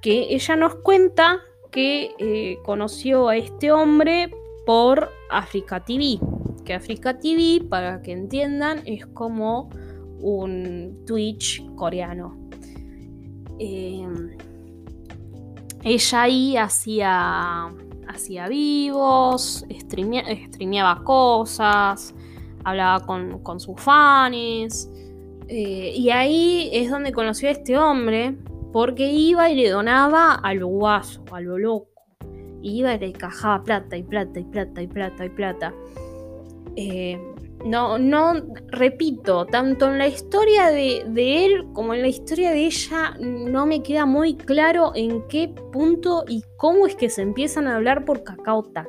que 0.00 0.34
ella 0.34 0.56
nos 0.56 0.76
cuenta 0.76 1.40
que 1.70 2.14
eh, 2.18 2.58
conoció 2.64 3.28
a 3.28 3.36
este 3.36 3.72
hombre 3.72 4.30
por 4.64 5.10
Africa 5.30 5.84
TV, 5.84 6.18
que 6.64 6.74
Africa 6.74 7.18
TV, 7.18 7.64
para 7.68 8.02
que 8.02 8.12
entiendan, 8.12 8.82
es 8.86 9.04
como 9.06 9.68
un 10.20 11.02
Twitch 11.06 11.64
coreano. 11.74 12.48
Ella 15.88 16.22
ahí 16.22 16.56
hacía, 16.56 17.68
hacía 18.08 18.48
vivos, 18.48 19.64
streameaba 19.70 21.04
cosas, 21.04 22.12
hablaba 22.64 23.06
con, 23.06 23.60
sus 23.60 23.80
fans. 23.80 24.90
Eh, 25.46 25.92
y 25.94 26.10
ahí 26.10 26.70
es 26.72 26.90
donde 26.90 27.12
conoció 27.12 27.48
a 27.48 27.52
este 27.52 27.78
hombre, 27.78 28.36
porque 28.72 29.12
iba 29.12 29.48
y 29.48 29.54
le 29.54 29.70
donaba 29.70 30.34
a 30.34 30.54
lo 30.54 30.66
guaso, 30.66 31.22
a 31.30 31.40
lo 31.40 31.56
loco. 31.56 32.02
Iba 32.62 32.94
y 32.94 32.98
le 32.98 33.12
cajaba 33.12 33.62
plata 33.62 33.96
y 33.96 34.02
plata 34.02 34.40
y 34.40 34.44
plata 34.44 34.82
y 34.82 34.88
plata 34.88 35.24
y 35.24 35.28
plata. 35.28 35.74
Eh, 36.74 37.16
no, 37.66 37.98
no, 37.98 38.34
repito, 38.68 39.46
tanto 39.46 39.90
en 39.90 39.98
la 39.98 40.06
historia 40.06 40.68
de, 40.68 41.04
él 41.44 41.66
como 41.72 41.94
en 41.94 42.02
la 42.02 42.08
historia 42.08 42.50
de 42.50 42.66
ella 42.66 43.16
no 43.20 43.66
me 43.66 43.82
queda 43.82 44.06
muy 44.06 44.36
claro 44.36 44.92
en 44.94 45.26
qué 45.28 45.52
punto 45.72 46.24
y 46.28 46.42
cómo 46.56 46.86
es 46.86 46.94
que 46.94 47.10
se 47.10 47.22
empiezan 47.22 47.66
a 47.66 47.76
hablar 47.76 48.04
por 48.04 48.22
Cacao 48.22 48.62
Tac. 48.62 48.88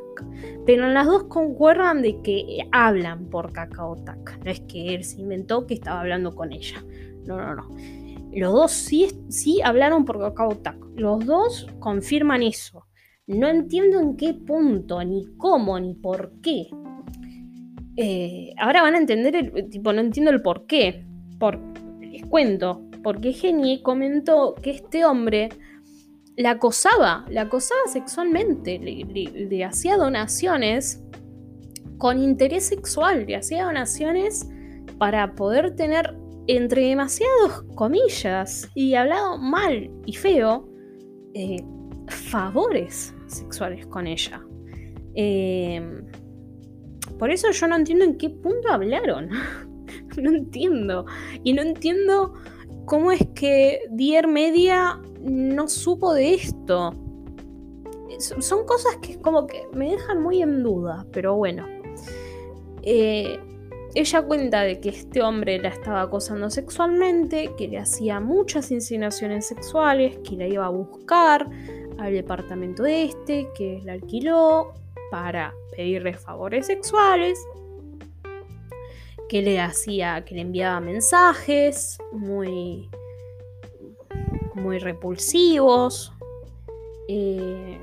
Pero 0.66 0.86
en 0.86 0.94
las 0.94 1.08
dos 1.08 1.24
concuerdan 1.26 2.02
de 2.02 2.22
que 2.22 2.68
hablan 2.72 3.30
por 3.30 3.52
Cacao 3.52 3.96
Tac. 3.96 4.40
No 4.44 4.52
es 4.52 4.62
que 4.62 4.96
él 4.96 5.04
se 5.04 5.22
inventó 5.22 5.66
que 5.66 5.74
estaba 5.74 6.02
hablando 6.02 6.36
con 6.36 6.54
ella. 6.54 6.84
No, 7.26 7.38
no, 7.38 7.56
no. 7.56 7.70
Los 8.32 8.54
dos 8.54 8.72
sí, 8.72 9.08
sí 9.30 9.62
hablaron 9.64 10.06
por 10.06 10.20
Cacao 10.20 10.56
Tac. 10.56 10.78
Los 10.96 11.26
dos 11.26 11.68
confirman 11.80 12.44
eso. 12.44 12.86
No 13.26 13.48
entiendo 13.48 14.00
en 14.00 14.16
qué 14.16 14.34
punto, 14.34 15.04
ni 15.04 15.26
cómo, 15.38 15.80
ni 15.80 15.96
por 15.96 16.32
qué. 16.42 16.70
Eh, 17.98 18.54
ahora 18.60 18.84
van 18.84 18.94
a 18.94 19.00
entender, 19.00 19.36
el, 19.36 19.70
tipo, 19.70 19.92
no 19.92 20.02
entiendo 20.02 20.32
el 20.32 20.42
por 20.42 20.68
qué. 20.68 21.04
Por, 21.40 21.60
les 22.00 22.26
cuento, 22.26 22.84
porque 23.04 23.34
Genie 23.34 23.82
comentó 23.82 24.56
que 24.56 24.70
este 24.70 25.04
hombre 25.04 25.50
la 26.36 26.52
acosaba, 26.52 27.26
la 27.30 27.42
acosaba 27.42 27.82
sexualmente, 27.92 28.78
le, 28.80 29.66
hacía 29.66 29.98
donaciones 29.98 31.04
con 31.98 32.22
interés 32.22 32.66
sexual, 32.66 33.26
le 33.26 33.36
hacía 33.36 33.66
donaciones 33.66 34.48
para 35.00 35.34
poder 35.34 35.76
tener, 35.76 36.16
entre 36.46 36.86
demasiados 36.86 37.64
comillas, 37.76 38.70
y 38.76 38.94
hablado 38.94 39.40
mal 39.40 39.90
y 40.06 40.14
feo, 40.14 40.70
eh, 41.34 41.64
favores 42.08 43.16
sexuales 43.26 43.88
con 43.88 44.06
ella. 44.06 44.46
Eh, 45.16 45.82
por 47.18 47.32
eso 47.32 47.52
yo 47.52 47.68
no 47.68 47.76
entiendo 47.76 48.06
en 48.06 48.18
qué 48.18 48.30
punto 48.30 48.70
hablaron. 48.70 49.30
no 50.22 50.32
entiendo. 50.32 51.06
Y 51.44 51.54
no 51.54 51.62
entiendo 51.62 52.34
cómo 52.86 53.12
es 53.12 53.26
que 53.36 53.82
Dier 53.92 54.28
Media 54.28 55.00
no 55.22 55.68
supo 55.68 56.14
de 56.14 56.34
esto. 56.34 56.94
Son 58.20 58.66
cosas 58.66 58.98
que 58.98 59.20
como 59.20 59.46
que 59.46 59.68
me 59.74 59.92
dejan 59.92 60.22
muy 60.22 60.42
en 60.42 60.64
duda, 60.64 61.06
pero 61.12 61.36
bueno. 61.36 61.66
Eh, 62.82 63.40
ella 63.96 64.22
cuenta 64.22 64.62
de 64.62 64.80
que 64.80 64.90
este 64.90 65.22
hombre 65.22 65.60
la 65.60 65.70
estaba 65.70 66.02
acosando 66.02 66.50
sexualmente, 66.50 67.52
que 67.58 67.68
le 67.68 67.80
hacía 67.80 68.20
muchas 68.20 68.72
insinuaciones 68.72 69.48
sexuales, 69.48 70.20
que 70.20 70.36
la 70.36 70.48
iba 70.48 70.66
a 70.66 70.70
buscar 70.70 71.48
al 71.98 72.14
departamento 72.14 72.86
este, 72.86 73.50
que 73.56 73.82
la 73.84 73.94
alquiló, 73.94 74.74
para 75.12 75.54
pedirle 75.76 76.14
favores 76.14 76.68
sexuales 76.68 77.40
que 79.30 79.42
le 79.42 79.60
hacía, 79.60 80.24
que 80.26 80.36
le 80.36 80.42
enviaba 80.42 80.80
mensajes 80.80 81.98
muy, 82.12 82.90
muy 84.56 84.80
repulsivos. 84.80 86.14
Eh, 87.10 87.80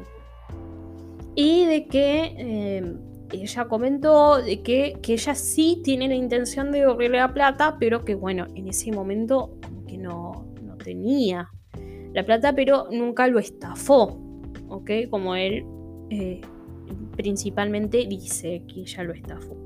y 1.34 1.66
de 1.66 1.86
que 1.86 2.34
eh, 2.38 2.96
ella 3.32 3.64
comentó 3.66 4.40
de 4.40 4.62
que, 4.62 4.98
ella 5.06 5.34
sí 5.34 5.80
tiene 5.82 6.08
la 6.08 6.14
intención 6.14 6.70
de 6.70 6.80
devolverle 6.80 7.18
la 7.18 7.32
plata, 7.32 7.76
pero 7.78 8.04
que 8.04 8.14
bueno, 8.14 8.46
en 8.54 8.68
ese 8.68 8.92
momento 8.92 9.56
que 9.86 9.98
no, 9.98 10.46
no 10.62 10.76
tenía 10.76 11.50
la 12.12 12.24
plata, 12.24 12.54
pero 12.54 12.86
nunca 12.90 13.26
lo 13.26 13.38
estafó, 13.38 14.20
¿ok? 14.68 14.90
Como 15.10 15.34
él 15.34 15.64
eh, 16.10 16.40
principalmente 17.16 18.06
dice 18.06 18.62
que 18.66 18.80
ella 18.80 19.02
lo 19.04 19.12
estafó. 19.12 19.56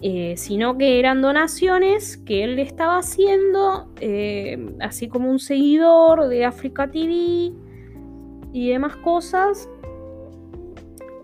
Eh, 0.00 0.34
sino 0.36 0.78
que 0.78 1.00
eran 1.00 1.22
donaciones 1.22 2.18
que 2.18 2.44
él 2.44 2.54
le 2.54 2.62
estaba 2.62 2.98
haciendo, 2.98 3.88
eh, 4.00 4.76
así 4.78 5.08
como 5.08 5.28
un 5.28 5.40
seguidor 5.40 6.28
de 6.28 6.44
Africa 6.44 6.88
TV 6.88 7.52
y 8.52 8.68
demás 8.70 8.94
cosas. 8.96 9.68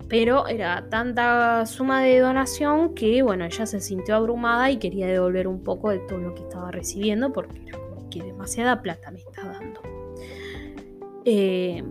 Pero 0.08 0.48
era 0.48 0.88
tanta 0.90 1.66
suma 1.66 2.02
de 2.02 2.18
donación 2.18 2.94
que, 2.94 3.22
bueno, 3.22 3.44
ella 3.44 3.64
se 3.64 3.80
sintió 3.80 4.16
abrumada 4.16 4.70
y 4.70 4.78
quería 4.78 5.06
devolver 5.06 5.46
un 5.46 5.62
poco 5.62 5.90
de 5.90 6.00
todo 6.00 6.18
lo 6.18 6.34
que 6.34 6.42
estaba 6.42 6.72
recibiendo 6.72 7.32
porque 7.32 7.60
era 7.66 7.78
como 7.78 8.10
que 8.10 8.22
demasiada 8.22 8.82
plata 8.82 9.10
me 9.12 9.20
está 9.20 9.46
dando. 9.46 9.80
Eh, 11.24 11.82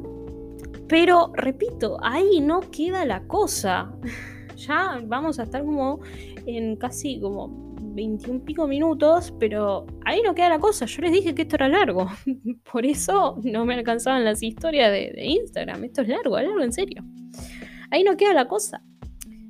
pero, 0.93 1.31
repito, 1.33 1.97
ahí 2.03 2.39
no 2.39 2.59
queda 2.69 3.03
la 3.03 3.25
cosa. 3.25 3.91
ya 4.55 5.01
vamos 5.03 5.39
a 5.39 5.43
estar 5.45 5.65
como 5.65 6.01
en 6.45 6.75
casi 6.75 7.19
como 7.19 7.73
21 7.95 8.45
pico 8.45 8.67
minutos, 8.67 9.33
pero 9.39 9.87
ahí 10.05 10.21
no 10.21 10.35
queda 10.35 10.49
la 10.49 10.59
cosa. 10.59 10.85
Yo 10.85 11.01
les 11.01 11.11
dije 11.11 11.33
que 11.33 11.41
esto 11.41 11.55
era 11.55 11.67
largo. 11.67 12.05
Por 12.71 12.85
eso 12.85 13.39
no 13.43 13.65
me 13.65 13.73
alcanzaban 13.73 14.23
las 14.23 14.43
historias 14.43 14.91
de, 14.91 15.15
Instagram. 15.25 15.83
Esto 15.83 16.03
es 16.03 16.09
largo, 16.09 16.37
es 16.37 16.45
largo 16.45 16.61
en 16.61 16.71
serio. 16.71 17.03
Ahí 17.89 18.03
no 18.03 18.15
queda 18.15 18.35
la 18.35 18.47
cosa. 18.47 18.83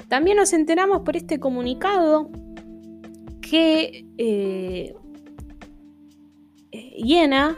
También 0.07 0.37
nos 0.37 0.53
enteramos 0.53 1.01
por 1.01 1.17
este 1.17 1.41
comunicado 1.41 2.31
que 3.41 4.05
eh, 4.17 4.95
Yena, 6.71 7.57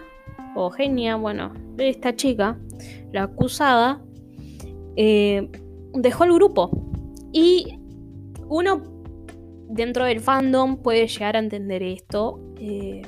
o 0.55 0.71
Genia, 0.71 1.17
bueno, 1.17 1.53
de 1.75 1.89
esta 1.89 2.15
chica, 2.15 2.57
la 3.11 3.23
acusada, 3.23 4.01
eh, 4.95 5.49
dejó 5.93 6.23
el 6.23 6.33
grupo. 6.33 6.71
Y 7.31 7.79
uno 8.47 8.81
dentro 9.69 10.05
del 10.05 10.21
fandom 10.21 10.77
puede 10.77 11.07
llegar 11.07 11.35
a 11.35 11.39
entender 11.39 11.83
esto, 11.83 12.39
eh, 12.59 13.01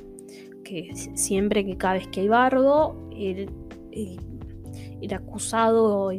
que 0.63 0.91
siempre 0.93 1.65
que 1.65 1.77
cada 1.77 1.95
vez 1.95 2.07
que 2.10 2.21
hay 2.21 2.27
bardo, 2.27 3.10
el, 3.15 3.49
el, 3.91 5.13
acusado 5.13 6.12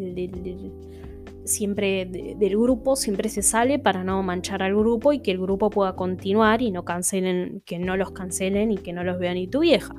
siempre 1.44 2.06
del 2.06 2.58
grupo 2.58 2.96
siempre 2.96 3.28
se 3.28 3.42
sale 3.42 3.78
para 3.78 4.04
no 4.04 4.22
manchar 4.22 4.62
al 4.62 4.74
grupo 4.74 5.12
y 5.12 5.20
que 5.20 5.30
el 5.30 5.38
grupo 5.38 5.68
pueda 5.68 5.94
continuar 5.94 6.62
y 6.62 6.70
no 6.70 6.84
cancelen, 6.84 7.62
que 7.66 7.78
no 7.78 7.96
los 7.96 8.12
cancelen 8.12 8.70
y 8.70 8.78
que 8.78 8.92
no 8.92 9.04
los 9.04 9.18
vea 9.18 9.34
ni 9.34 9.46
tu 9.46 9.60
vieja. 9.60 9.94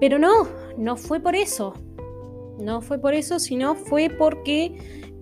Pero 0.00 0.18
no, 0.18 0.48
no 0.76 0.96
fue 0.96 1.20
por 1.20 1.34
eso. 1.34 1.74
No 2.58 2.80
fue 2.80 2.98
por 2.98 3.14
eso, 3.14 3.38
sino 3.38 3.74
fue 3.74 4.08
porque 4.10 4.76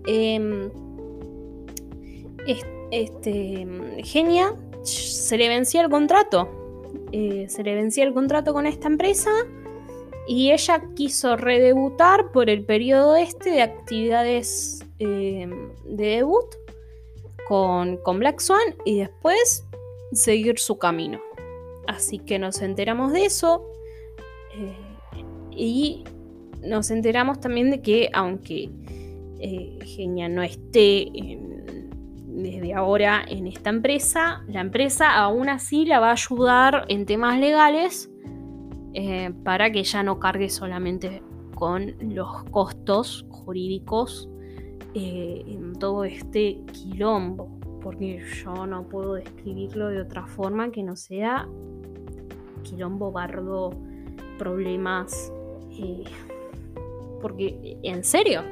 em, 0.06 0.70
este, 2.90 3.66
Genia 4.04 4.54
se 4.82 5.38
le 5.38 5.48
vencía 5.48 5.82
el 5.82 5.90
contrato. 5.90 6.48
Eh, 7.12 7.46
se 7.48 7.62
le 7.62 7.74
vencía 7.74 8.04
el 8.04 8.12
contrato 8.12 8.52
con 8.52 8.66
esta 8.66 8.88
empresa 8.88 9.30
y 10.26 10.52
ella 10.52 10.82
quiso 10.94 11.36
redebutar 11.36 12.30
por 12.32 12.48
el 12.48 12.64
periodo 12.64 13.16
este 13.16 13.50
de 13.50 13.62
actividades 13.62 14.84
em, 14.98 15.70
de 15.84 16.06
debut 16.06 16.54
con, 17.48 17.96
con, 17.98 18.18
Black 18.18 18.40
Swan 18.40 18.76
y 18.84 19.00
después 19.00 19.64
seguir 20.12 20.58
su 20.58 20.78
camino. 20.78 21.20
Así 21.86 22.18
que 22.18 22.38
nos 22.38 22.62
enteramos 22.62 23.12
de 23.12 23.24
eso 23.24 23.71
eh, 24.54 24.76
y 25.50 26.04
nos 26.62 26.90
enteramos 26.90 27.40
también 27.40 27.70
de 27.70 27.82
que 27.82 28.10
aunque 28.12 28.70
eh, 29.38 29.78
Genia 29.84 30.28
no 30.28 30.42
esté 30.42 31.10
desde 32.26 32.74
ahora 32.74 33.22
en 33.26 33.46
esta 33.46 33.70
empresa, 33.70 34.42
la 34.48 34.60
empresa 34.60 35.14
aún 35.16 35.48
así 35.48 35.84
la 35.84 36.00
va 36.00 36.08
a 36.08 36.12
ayudar 36.12 36.86
en 36.88 37.04
temas 37.04 37.38
legales 37.38 38.10
eh, 38.94 39.32
para 39.44 39.70
que 39.70 39.80
ella 39.80 40.02
no 40.02 40.18
cargue 40.18 40.48
solamente 40.48 41.22
con 41.54 41.94
los 42.00 42.44
costos 42.44 43.26
jurídicos 43.28 44.28
en 44.94 45.72
todo 45.78 46.04
este 46.04 46.62
quilombo, 46.70 47.48
porque 47.80 48.22
yo 48.44 48.66
no 48.66 48.86
puedo 48.86 49.14
describirlo 49.14 49.88
de 49.88 50.02
otra 50.02 50.26
forma 50.26 50.70
que 50.70 50.82
no 50.82 50.96
sea 50.96 51.48
quilombo 52.62 53.10
bardo, 53.10 53.70
problemas 54.42 55.32
porque, 57.20 57.78
en 57.84 58.02
serio, 58.02 58.42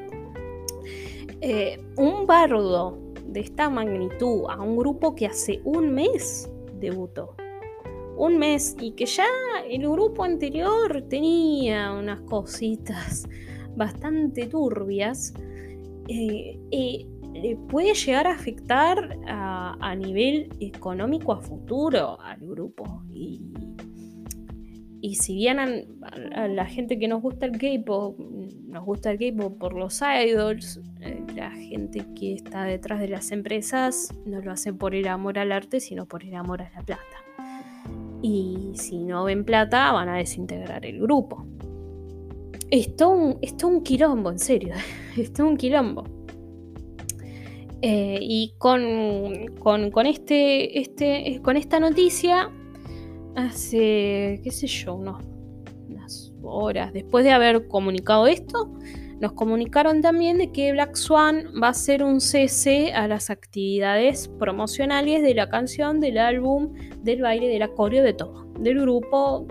eh, 1.40 1.82
un 1.96 2.26
bardo 2.26 2.96
de 3.26 3.40
esta 3.40 3.68
magnitud 3.68 4.44
a 4.48 4.60
un 4.62 4.76
grupo 4.76 5.16
que 5.16 5.26
hace 5.26 5.60
un 5.64 5.92
mes 5.92 6.48
debutó. 6.78 7.34
Un 8.16 8.38
mes 8.38 8.76
y 8.80 8.92
que 8.92 9.06
ya 9.06 9.26
el 9.68 9.82
grupo 9.88 10.22
anterior 10.22 11.02
tenía 11.08 11.92
unas 11.92 12.20
cositas 12.20 13.28
bastante 13.74 14.46
turbias, 14.46 15.34
eh, 16.08 16.58
eh, 16.70 17.56
puede 17.68 17.94
llegar 17.94 18.26
a 18.28 18.34
afectar 18.34 19.18
a, 19.26 19.76
a, 19.80 19.94
nivel 19.96 20.48
económico 20.60 21.32
a 21.32 21.40
futuro 21.40 22.20
al 22.20 22.40
grupo. 22.40 23.02
Y 23.12 23.40
y 25.02 25.14
si 25.14 25.34
bien 25.34 25.58
a, 25.58 26.48
la 26.48 26.66
gente 26.66 26.98
que 26.98 27.08
nos 27.08 27.22
gusta 27.22 27.46
el 27.46 27.52
K-pop, 27.52 28.18
nos 28.18 28.84
gusta 28.84 29.10
el 29.10 29.18
K-pop 29.18 29.58
por 29.58 29.72
los 29.72 30.00
idols, 30.02 30.80
eh, 31.00 31.22
la 31.34 31.50
gente 31.50 32.04
que 32.14 32.34
está 32.34 32.64
detrás 32.64 33.00
de 33.00 33.08
las 33.08 33.30
empresas 33.30 34.14
no 34.26 34.40
lo 34.40 34.52
hace 34.52 34.72
por 34.72 34.94
el 34.94 35.08
amor 35.08 35.38
al 35.38 35.52
arte, 35.52 35.80
sino 35.80 36.06
por 36.06 36.22
el 36.24 36.34
amor 36.34 36.62
a 36.62 36.70
la 36.74 36.82
plata. 36.82 37.02
Y 38.22 38.72
si 38.74 38.98
no 38.98 39.24
ven 39.24 39.44
plata, 39.44 39.92
van 39.92 40.10
a 40.10 40.16
desintegrar 40.16 40.84
el 40.84 41.00
grupo. 41.00 41.46
Esto 42.70 43.08
un, 43.08 43.38
esto 43.40 43.68
un 43.68 43.82
quilombo, 43.82 44.30
en 44.30 44.38
serio. 44.38 44.74
Esto 45.16 45.42
es 45.44 45.50
un 45.50 45.56
quilombo. 45.56 46.04
Eh, 47.82 48.18
y 48.20 48.52
con, 48.58 48.82
este, 50.06 50.78
este, 50.78 51.40
con 51.42 51.56
esta 51.56 51.80
noticia 51.80 52.50
hace, 53.36 54.40
qué 54.42 54.50
sé 54.50 54.66
yo, 54.66 54.94
unos, 54.94 55.22
unas 55.88 56.32
horas 56.42 56.92
después 56.92 57.24
de 57.24 57.32
haber 57.32 57.68
comunicado 57.68 58.26
esto, 58.26 58.72
nos 59.20 59.32
comunicaron 59.32 60.00
también 60.00 60.38
de 60.38 60.50
que 60.50 60.72
Black 60.72 60.96
Swan 60.96 61.52
va 61.62 61.68
a 61.68 61.70
hacer 61.70 62.02
un 62.02 62.22
cese 62.22 62.94
a 62.94 63.06
las 63.06 63.28
actividades 63.28 64.28
promocionales 64.28 65.22
de 65.22 65.34
la 65.34 65.50
canción, 65.50 66.00
del 66.00 66.16
álbum, 66.16 66.72
del 67.02 67.20
baile, 67.20 67.48
del 67.48 67.62
acorio, 67.62 68.02
de 68.02 68.14
todo. 68.14 68.46
Del 68.58 68.80
grupo 68.80 69.46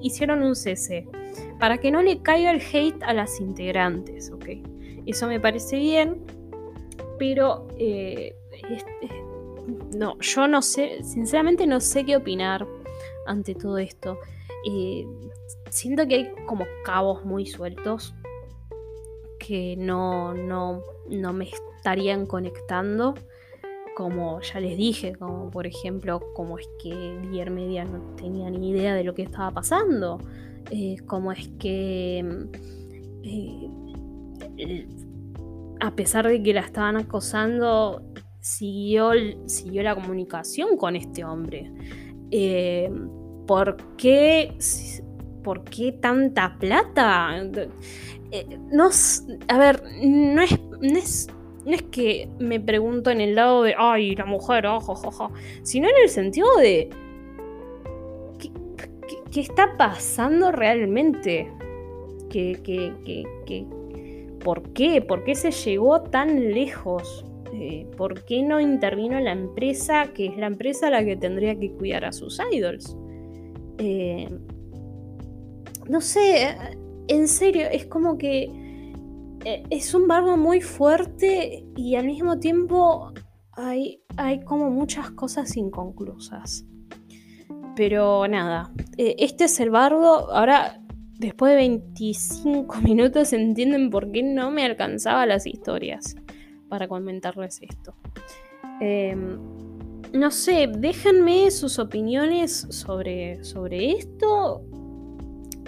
hicieron 0.00 0.42
un 0.42 0.56
cese 0.56 1.06
para 1.58 1.76
que 1.76 1.90
no 1.90 2.02
le 2.02 2.22
caiga 2.22 2.50
el 2.50 2.62
hate 2.62 3.02
a 3.02 3.12
las 3.12 3.40
integrantes, 3.40 4.30
¿ok? 4.30 4.46
Eso 5.04 5.26
me 5.26 5.38
parece 5.38 5.76
bien, 5.76 6.22
pero 7.18 7.68
eh, 7.76 8.34
no, 9.94 10.18
yo 10.20 10.48
no 10.48 10.62
sé, 10.62 11.02
sinceramente 11.04 11.66
no 11.66 11.80
sé 11.80 12.06
qué 12.06 12.16
opinar 12.16 12.66
ante 13.26 13.54
todo 13.54 13.78
esto. 13.78 14.18
Eh, 14.66 15.06
siento 15.70 16.06
que 16.06 16.14
hay 16.14 16.32
como 16.46 16.64
cabos 16.84 17.24
muy 17.24 17.46
sueltos 17.46 18.14
que 19.38 19.74
no, 19.76 20.34
no, 20.34 20.82
no 21.08 21.32
me 21.32 21.48
estarían 21.48 22.26
conectando. 22.26 23.14
Como 23.96 24.40
ya 24.40 24.60
les 24.60 24.76
dije, 24.76 25.14
como 25.16 25.50
por 25.50 25.66
ejemplo, 25.66 26.20
como 26.34 26.58
es 26.58 26.68
que 26.82 27.18
Dier 27.30 27.50
Media 27.50 27.84
no 27.84 28.00
tenía 28.16 28.50
ni 28.50 28.70
idea 28.70 28.94
de 28.94 29.04
lo 29.04 29.14
que 29.14 29.22
estaba 29.22 29.50
pasando. 29.50 30.18
Eh, 30.70 30.96
como 31.06 31.32
es 31.32 31.48
que 31.58 32.24
eh, 33.24 34.88
a 35.80 35.90
pesar 35.96 36.28
de 36.28 36.42
que 36.42 36.52
la 36.52 36.60
estaban 36.60 36.96
acosando, 36.96 38.02
siguió, 38.40 39.12
siguió 39.46 39.82
la 39.82 39.94
comunicación 39.94 40.76
con 40.76 40.96
este 40.96 41.24
hombre. 41.24 41.72
Eh, 42.30 42.90
¿por, 43.46 43.76
qué, 43.96 44.52
¿por 45.42 45.64
qué 45.64 45.92
tanta 45.92 46.56
plata? 46.58 47.42
Eh, 48.30 48.58
no, 48.70 48.90
a 49.48 49.58
ver, 49.58 49.82
no 50.02 50.42
es, 50.42 51.28
no 51.64 51.72
es 51.72 51.82
que 51.90 52.28
me 52.38 52.60
pregunto 52.60 53.10
en 53.10 53.20
el 53.20 53.34
lado 53.34 53.62
de, 53.62 53.74
ay, 53.76 54.14
la 54.14 54.24
mujer, 54.24 54.66
ojo, 54.66 54.92
ojo, 54.92 55.32
sino 55.62 55.88
en 55.88 55.94
el 56.02 56.08
sentido 56.08 56.48
de, 56.56 56.90
¿qué, 58.38 59.40
está 59.40 59.76
pasando 59.76 60.52
realmente? 60.52 61.50
¿Qué, 62.30 63.26
por 64.42 64.62
qué? 64.72 65.02
¿Por 65.02 65.24
qué 65.24 65.34
se 65.34 65.50
llegó 65.50 66.02
tan 66.02 66.52
lejos? 66.52 67.24
Eh, 67.52 67.86
¿Por 67.96 68.24
qué 68.24 68.42
no 68.42 68.60
intervino 68.60 69.18
la 69.20 69.32
empresa, 69.32 70.12
que 70.12 70.26
es 70.26 70.36
la 70.36 70.46
empresa 70.46 70.90
la 70.90 71.04
que 71.04 71.16
tendría 71.16 71.58
que 71.58 71.72
cuidar 71.72 72.04
a 72.04 72.12
sus 72.12 72.40
idols? 72.52 72.96
Eh, 73.78 74.28
no 75.88 76.00
sé, 76.00 76.56
en 77.08 77.26
serio, 77.26 77.66
es 77.70 77.86
como 77.86 78.16
que 78.18 78.48
eh, 79.44 79.62
es 79.70 79.94
un 79.94 80.06
barbo 80.06 80.36
muy 80.36 80.60
fuerte 80.60 81.64
y 81.76 81.96
al 81.96 82.06
mismo 82.06 82.38
tiempo 82.38 83.12
hay, 83.52 84.02
hay 84.16 84.40
como 84.44 84.70
muchas 84.70 85.10
cosas 85.10 85.56
inconclusas. 85.56 86.64
Pero 87.74 88.28
nada, 88.28 88.72
eh, 88.98 89.16
este 89.18 89.44
es 89.44 89.58
el 89.60 89.70
bardo. 89.70 90.30
Ahora, 90.32 90.80
después 91.18 91.50
de 91.50 91.56
25 91.56 92.76
minutos, 92.82 93.32
entienden 93.32 93.90
por 93.90 94.12
qué 94.12 94.22
no 94.22 94.50
me 94.50 94.64
alcanzaba 94.64 95.26
las 95.26 95.46
historias 95.46 96.14
para 96.70 96.88
comentarles 96.88 97.60
esto. 97.60 97.94
Em, 98.80 99.38
no 100.14 100.30
sé, 100.30 100.68
déjenme 100.78 101.50
sus 101.50 101.78
opiniones 101.78 102.66
sobre, 102.70 103.44
sobre 103.44 103.92
esto 103.92 104.62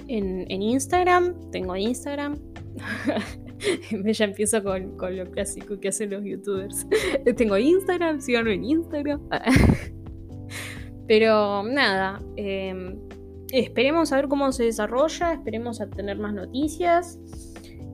en, 0.09 0.51
en 0.51 0.63
Instagram. 0.63 1.51
Tengo 1.51 1.77
Instagram. 1.77 2.39
ya 4.13 4.25
empiezo 4.25 4.63
con, 4.63 4.97
lo 5.17 5.31
clásico 5.31 5.79
que 5.79 5.89
hacen 5.89 6.11
los 6.11 6.25
youtubers. 6.25 6.87
Tengo 7.37 7.57
Instagram, 7.57 8.21
síganme 8.21 8.55
en 8.55 8.65
Instagram. 8.65 9.21
Pero 11.07 11.63
nada, 11.65 12.23
em, 12.37 12.99
esperemos 13.53 14.13
a 14.13 14.17
ver 14.17 14.29
cómo 14.29 14.53
se 14.53 14.65
desarrolla, 14.65 15.35
esperemos 15.35 15.81
a 15.81 15.91
tener 15.91 16.19
más 16.19 16.33
noticias. 16.33 17.19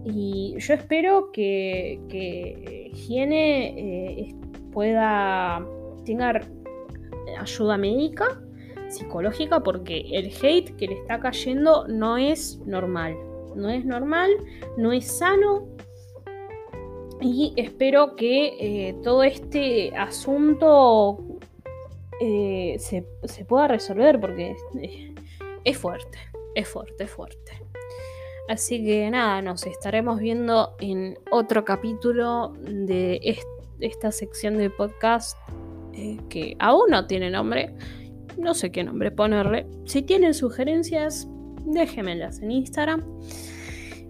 Y 0.05 0.57
yo 0.59 0.75
espero 0.75 1.31
que, 1.33 2.01
que 2.09 2.93
eh, 2.95 4.35
pueda 4.73 5.67
tenga 6.05 6.41
ayuda 7.39 7.77
médica, 7.77 8.41
psicológica, 8.89 9.63
porque 9.63 10.07
el 10.13 10.33
hate 10.41 10.75
que 10.77 10.87
le 10.87 10.95
está 10.95 11.21
cayendo 11.21 11.87
no 11.89 12.17
es 12.17 12.59
normal 12.65 13.15
no 13.59 13.69
es 13.69 13.85
normal, 13.85 14.31
no 14.77 14.93
es 14.93 15.07
sano. 15.19 15.67
Y 17.21 17.53
espero 17.57 18.15
que 18.15 18.89
eh, 18.89 18.97
todo 19.03 19.25
este 19.25 19.95
asunto 19.97 21.19
eh, 22.21 22.77
se, 22.79 23.05
pueda 23.45 23.69
resolver 23.69 24.21
porque 24.21 24.55
es, 25.65 25.77
fuerte, 25.77 26.19
es 26.55 26.69
fuerte, 26.69 27.05
es 27.05 27.11
fuerte. 27.11 27.68
Así 28.49 28.83
que 28.83 29.11
nada, 29.11 29.43
nos 29.43 29.67
estaremos 29.67 30.21
viendo 30.21 30.75
en 30.81 31.19
otro 31.31 31.67
capítulo 31.67 32.55
de 32.63 33.21
esta 33.79 34.11
sección 34.11 34.57
de 34.57 34.71
podcast 34.71 35.37
eh, 35.93 36.19
que 36.31 36.57
aún 36.59 36.91
no 36.91 37.07
tiene 37.07 37.31
nombre. 37.31 37.75
No 38.39 38.55
sé 38.55 38.73
qué 38.73 38.85
nombre 38.85 39.11
ponerle. 39.11 39.67
Si 39.85 40.01
tienen 40.01 40.33
sugerencias, 40.33 41.29
déjenmelas 41.67 42.41
en 42.41 42.53
Instagram. 42.53 43.05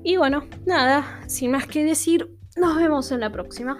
Y 0.04 0.16
bueno, 0.16 0.46
nada, 0.66 1.20
sin 1.26 1.50
más 1.50 1.66
que 1.66 1.84
decir, 1.84 2.30
nos 2.56 2.76
vemos 2.76 3.10
en 3.10 3.20
la 3.20 3.32
próxima. 3.32 3.78